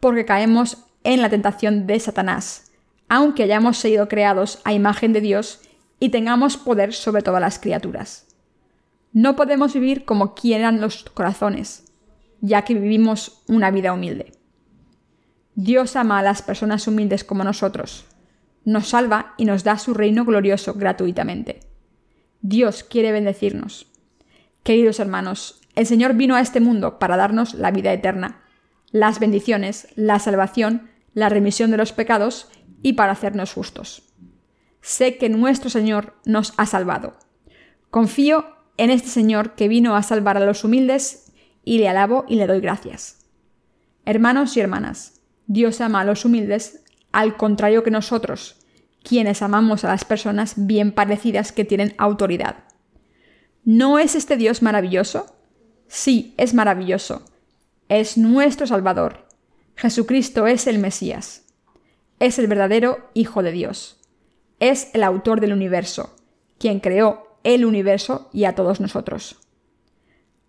porque 0.00 0.24
caemos 0.24 0.84
en 1.02 1.22
la 1.22 1.30
tentación 1.30 1.86
de 1.86 2.00
Satanás, 2.00 2.72
aunque 3.08 3.44
hayamos 3.44 3.78
sido 3.78 4.08
creados 4.08 4.60
a 4.64 4.72
imagen 4.72 5.12
de 5.12 5.20
Dios 5.20 5.60
y 6.00 6.08
tengamos 6.10 6.56
poder 6.56 6.92
sobre 6.92 7.22
todas 7.22 7.40
las 7.40 7.58
criaturas. 7.58 8.26
No 9.12 9.36
podemos 9.36 9.72
vivir 9.74 10.04
como 10.04 10.34
quieran 10.34 10.80
los 10.80 11.04
corazones, 11.04 11.84
ya 12.40 12.62
que 12.62 12.74
vivimos 12.74 13.42
una 13.46 13.70
vida 13.70 13.92
humilde. 13.92 14.32
Dios 15.54 15.94
ama 15.94 16.18
a 16.18 16.22
las 16.22 16.42
personas 16.42 16.88
humildes 16.88 17.22
como 17.22 17.44
nosotros, 17.44 18.06
nos 18.64 18.88
salva 18.88 19.34
y 19.36 19.44
nos 19.44 19.64
da 19.64 19.78
su 19.78 19.94
reino 19.94 20.24
glorioso 20.24 20.74
gratuitamente. 20.74 21.60
Dios 22.40 22.84
quiere 22.84 23.12
bendecirnos. 23.12 23.86
Queridos 24.62 25.00
hermanos, 25.00 25.60
el 25.74 25.86
Señor 25.86 26.14
vino 26.14 26.34
a 26.34 26.40
este 26.40 26.60
mundo 26.60 26.98
para 26.98 27.16
darnos 27.16 27.54
la 27.54 27.70
vida 27.70 27.92
eterna, 27.92 28.42
las 28.90 29.18
bendiciones, 29.18 29.88
la 29.96 30.18
salvación, 30.18 30.90
la 31.14 31.28
remisión 31.28 31.70
de 31.70 31.76
los 31.76 31.92
pecados 31.92 32.48
y 32.82 32.94
para 32.94 33.12
hacernos 33.12 33.52
justos. 33.52 34.02
Sé 34.80 35.16
que 35.16 35.28
nuestro 35.28 35.70
Señor 35.70 36.14
nos 36.24 36.52
ha 36.58 36.66
salvado. 36.66 37.16
Confío 37.90 38.46
en 38.76 38.90
este 38.90 39.08
Señor 39.08 39.54
que 39.54 39.68
vino 39.68 39.96
a 39.96 40.02
salvar 40.02 40.36
a 40.36 40.44
los 40.44 40.64
humildes 40.64 41.32
y 41.64 41.78
le 41.78 41.88
alabo 41.88 42.24
y 42.28 42.36
le 42.36 42.46
doy 42.46 42.60
gracias. 42.60 43.26
Hermanos 44.04 44.56
y 44.56 44.60
hermanas, 44.60 45.22
Dios 45.46 45.80
ama 45.80 46.02
a 46.02 46.04
los 46.04 46.24
humildes 46.24 46.83
al 47.14 47.36
contrario 47.36 47.84
que 47.84 47.92
nosotros, 47.92 48.56
quienes 49.04 49.40
amamos 49.40 49.84
a 49.84 49.88
las 49.88 50.04
personas 50.04 50.54
bien 50.56 50.90
parecidas 50.90 51.52
que 51.52 51.64
tienen 51.64 51.94
autoridad. 51.96 52.64
¿No 53.64 54.00
es 54.00 54.16
este 54.16 54.36
Dios 54.36 54.62
maravilloso? 54.62 55.36
Sí, 55.86 56.34
es 56.38 56.54
maravilloso. 56.54 57.24
Es 57.88 58.18
nuestro 58.18 58.66
Salvador. 58.66 59.28
Jesucristo 59.76 60.48
es 60.48 60.66
el 60.66 60.80
Mesías. 60.80 61.44
Es 62.18 62.40
el 62.40 62.48
verdadero 62.48 63.08
Hijo 63.14 63.44
de 63.44 63.52
Dios. 63.52 64.00
Es 64.58 64.90
el 64.92 65.04
autor 65.04 65.40
del 65.40 65.52
universo, 65.52 66.16
quien 66.58 66.80
creó 66.80 67.38
el 67.44 67.64
universo 67.64 68.28
y 68.32 68.44
a 68.44 68.56
todos 68.56 68.80
nosotros. 68.80 69.40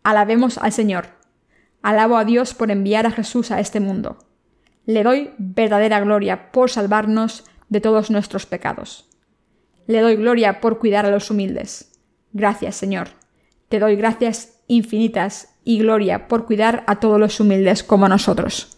Alabemos 0.02 0.58
al 0.58 0.72
Señor. 0.72 1.10
Alabo 1.84 2.18
a 2.18 2.26
Dios 2.26 2.56
por 2.56 2.72
enviar 2.72 3.06
a 3.06 3.12
Jesús 3.12 3.52
a 3.52 3.60
este 3.60 3.80
mundo 3.80 4.25
le 4.86 5.04
doy 5.04 5.32
verdadera 5.38 6.00
gloria 6.00 6.52
por 6.52 6.70
salvarnos 6.70 7.44
de 7.70 7.82
todos 7.82 8.12
nuestros 8.12 8.46
pecados. 8.46 9.10
Le 9.88 10.02
doy 10.02 10.16
gloria 10.16 10.62
por 10.62 10.80
cuidar 10.80 11.06
a 11.06 11.12
los 11.12 11.30
humildes. 11.30 12.00
Gracias, 12.34 12.76
Señor. 12.76 13.10
Te 13.70 13.80
doy 13.80 13.96
gracias 13.96 14.62
infinitas 14.68 15.56
y 15.64 15.80
gloria 15.80 16.28
por 16.28 16.46
cuidar 16.46 16.84
a 16.88 17.00
todos 17.00 17.20
los 17.20 17.40
humildes 17.40 17.84
como 17.84 18.08
nosotros. 18.08 18.75